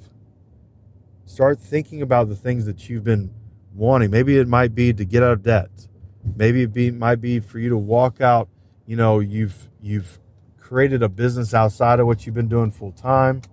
Start 1.25 1.59
thinking 1.59 2.01
about 2.01 2.29
the 2.29 2.35
things 2.35 2.65
that 2.65 2.89
you've 2.89 3.03
been 3.03 3.31
wanting. 3.75 4.09
Maybe 4.09 4.37
it 4.37 4.47
might 4.47 4.73
be 4.73 4.91
to 4.91 5.05
get 5.05 5.21
out 5.21 5.33
of 5.33 5.43
debt. 5.43 5.87
Maybe 6.35 6.63
it 6.63 6.73
be, 6.73 6.89
might 6.89 7.21
be 7.21 7.39
for 7.39 7.59
you 7.59 7.69
to 7.69 7.77
walk 7.77 8.19
out. 8.19 8.49
You 8.87 8.97
know, 8.97 9.19
you've 9.19 9.69
you've 9.79 10.19
created 10.59 11.03
a 11.03 11.09
business 11.09 11.53
outside 11.53 11.99
of 11.99 12.07
what 12.07 12.25
you've 12.25 12.35
been 12.35 12.49
doing 12.49 12.71
full 12.71 12.91
time, 12.91 13.43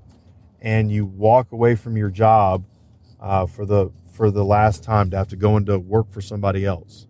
and 0.61 0.91
you 0.91 1.05
walk 1.05 1.53
away 1.53 1.75
from 1.77 1.97
your 1.97 2.11
job 2.11 2.65
uh, 3.21 3.45
for 3.47 3.67
the 3.67 3.93
for 4.13 4.31
the 4.31 4.45
last 4.45 4.83
time 4.83 5.11
to 5.11 5.17
have 5.19 5.29
to 5.29 5.37
go 5.37 5.57
into 5.59 5.79
work 5.79 6.11
for 6.11 6.23
somebody 6.23 6.65
else 6.65 7.07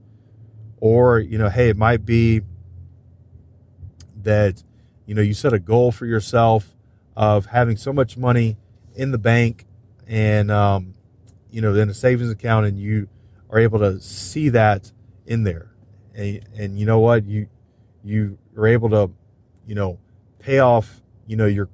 or 0.80 1.18
you 1.20 1.38
know 1.38 1.48
hey 1.48 1.68
it 1.68 1.76
might 1.76 2.04
be 2.04 2.40
that 4.22 4.62
you 5.06 5.14
know 5.14 5.22
you 5.22 5.34
set 5.34 5.52
a 5.52 5.58
goal 5.58 5.92
for 5.92 6.06
yourself 6.06 6.74
of 7.16 7.46
having 7.46 7.76
so 7.76 7.92
much 7.92 8.16
money 8.16 8.56
in 8.96 9.10
the 9.10 9.18
bank 9.18 9.66
and 10.06 10.50
um, 10.50 10.94
you 11.50 11.60
know 11.60 11.74
in 11.74 11.88
a 11.88 11.94
savings 11.94 12.30
account 12.30 12.66
and 12.66 12.78
you 12.78 13.08
are 13.50 13.58
able 13.58 13.78
to 13.80 14.00
see 14.00 14.48
that 14.50 14.92
in 15.26 15.44
there. 15.44 15.70
And, 16.14 16.40
and 16.56 16.78
you 16.78 16.86
know 16.86 17.00
what? 17.00 17.24
You 17.24 17.48
you 18.02 18.38
are 18.56 18.66
able 18.66 18.90
to 18.90 19.10
you 19.66 19.74
know 19.74 19.98
pay 20.38 20.58
off 20.58 21.00
you 21.26 21.36
know 21.36 21.46
your 21.46 21.68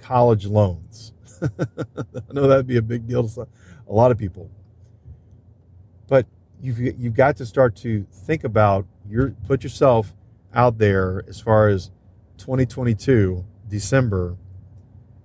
college 0.00 0.46
loans. 0.46 1.12
I 1.42 2.32
know 2.32 2.46
that'd 2.46 2.66
be 2.66 2.76
a 2.76 2.82
big 2.82 3.06
deal 3.06 3.28
to 3.28 3.48
a 3.88 3.92
lot 3.92 4.10
of 4.10 4.18
people. 4.18 4.50
But 6.08 6.26
you've 6.62 6.78
you've 6.78 7.14
got 7.14 7.36
to 7.36 7.44
start 7.44 7.76
to 7.76 8.06
think 8.10 8.44
about 8.44 8.86
your 9.08 9.30
put 9.46 9.62
yourself 9.62 10.14
out 10.54 10.78
there 10.78 11.24
as 11.28 11.40
far 11.40 11.68
as 11.68 11.90
2022 12.38 13.44
December 13.68 14.36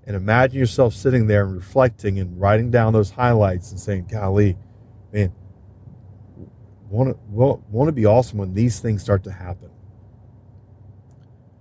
and 0.06 0.16
imagine 0.16 0.58
yourself 0.58 0.94
sitting 0.94 1.28
there 1.28 1.46
and 1.46 1.56
reflecting 1.56 2.18
and 2.20 2.40
writing 2.40 2.72
down 2.72 2.94
those 2.94 3.12
highlights 3.12 3.72
and 3.72 3.80
saying, 3.80 4.08
"Golly, 4.10 4.58
man, 5.14 5.34
want 6.90 7.10
to 7.12 7.18
want 7.70 7.88
to 7.88 7.92
be 7.92 8.06
awesome 8.06 8.40
when 8.40 8.54
these 8.54 8.80
things 8.80 9.04
start 9.04 9.24
to 9.26 9.32
happen." 9.32 9.70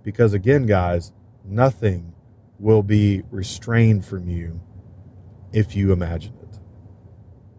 Because 0.01 0.33
again, 0.33 0.65
guys, 0.65 1.11
nothing 1.45 2.13
will 2.57 2.81
be 2.83 3.23
restrained 3.29 4.05
from 4.05 4.27
you 4.29 4.61
if 5.51 5.75
you 5.75 5.91
imagine 5.91 6.33
it. 6.41 6.59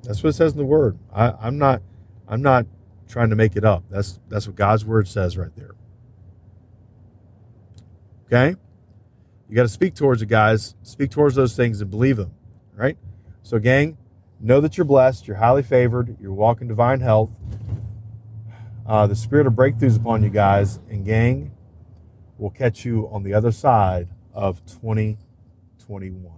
That's 0.03 0.23
what 0.23 0.31
it 0.31 0.33
says 0.33 0.53
in 0.53 0.59
the 0.59 0.65
Word. 0.65 0.99
I, 1.13 1.33
I'm 1.33 1.59
not 1.59 1.83
I'm 2.29 2.43
not 2.43 2.67
trying 3.09 3.31
to 3.31 3.37
make 3.37 3.57
it 3.57 3.65
up. 3.65 3.85
That's 3.91 4.21
that's 4.29 4.47
what 4.47 4.57
God's 4.57 4.85
word 4.85 5.09
says 5.09 5.37
right 5.37 5.55
there. 5.57 5.75
Okay? 8.27 8.59
You 9.49 9.57
got 9.57 9.63
to 9.63 9.69
speak 9.69 9.95
towards 9.95 10.21
it, 10.21 10.27
guys. 10.27 10.75
Speak 10.83 11.11
towards 11.11 11.35
those 11.35 11.57
things 11.57 11.81
and 11.81 11.91
believe 11.91 12.19
them. 12.19 12.33
Right? 12.75 12.99
So, 13.43 13.59
gang, 13.59 13.97
know 14.39 14.61
that 14.61 14.77
you're 14.77 14.85
blessed, 14.85 15.27
you're 15.27 15.39
highly 15.39 15.63
favored, 15.63 16.17
you're 16.21 16.35
walking 16.35 16.69
divine 16.69 17.01
health. 17.01 17.31
Uh, 18.87 19.07
the 19.07 19.17
spirit 19.17 19.47
of 19.47 19.55
breakthroughs 19.55 19.97
upon 19.97 20.23
you 20.23 20.31
guys, 20.31 20.79
and 20.91 21.05
gang, 21.05 21.53
we'll 22.37 22.51
catch 22.51 22.85
you 22.85 23.09
on 23.11 23.23
the 23.23 23.35
other 23.35 23.53
side 23.53 24.09
of 24.33 24.65
2021. 24.67 26.38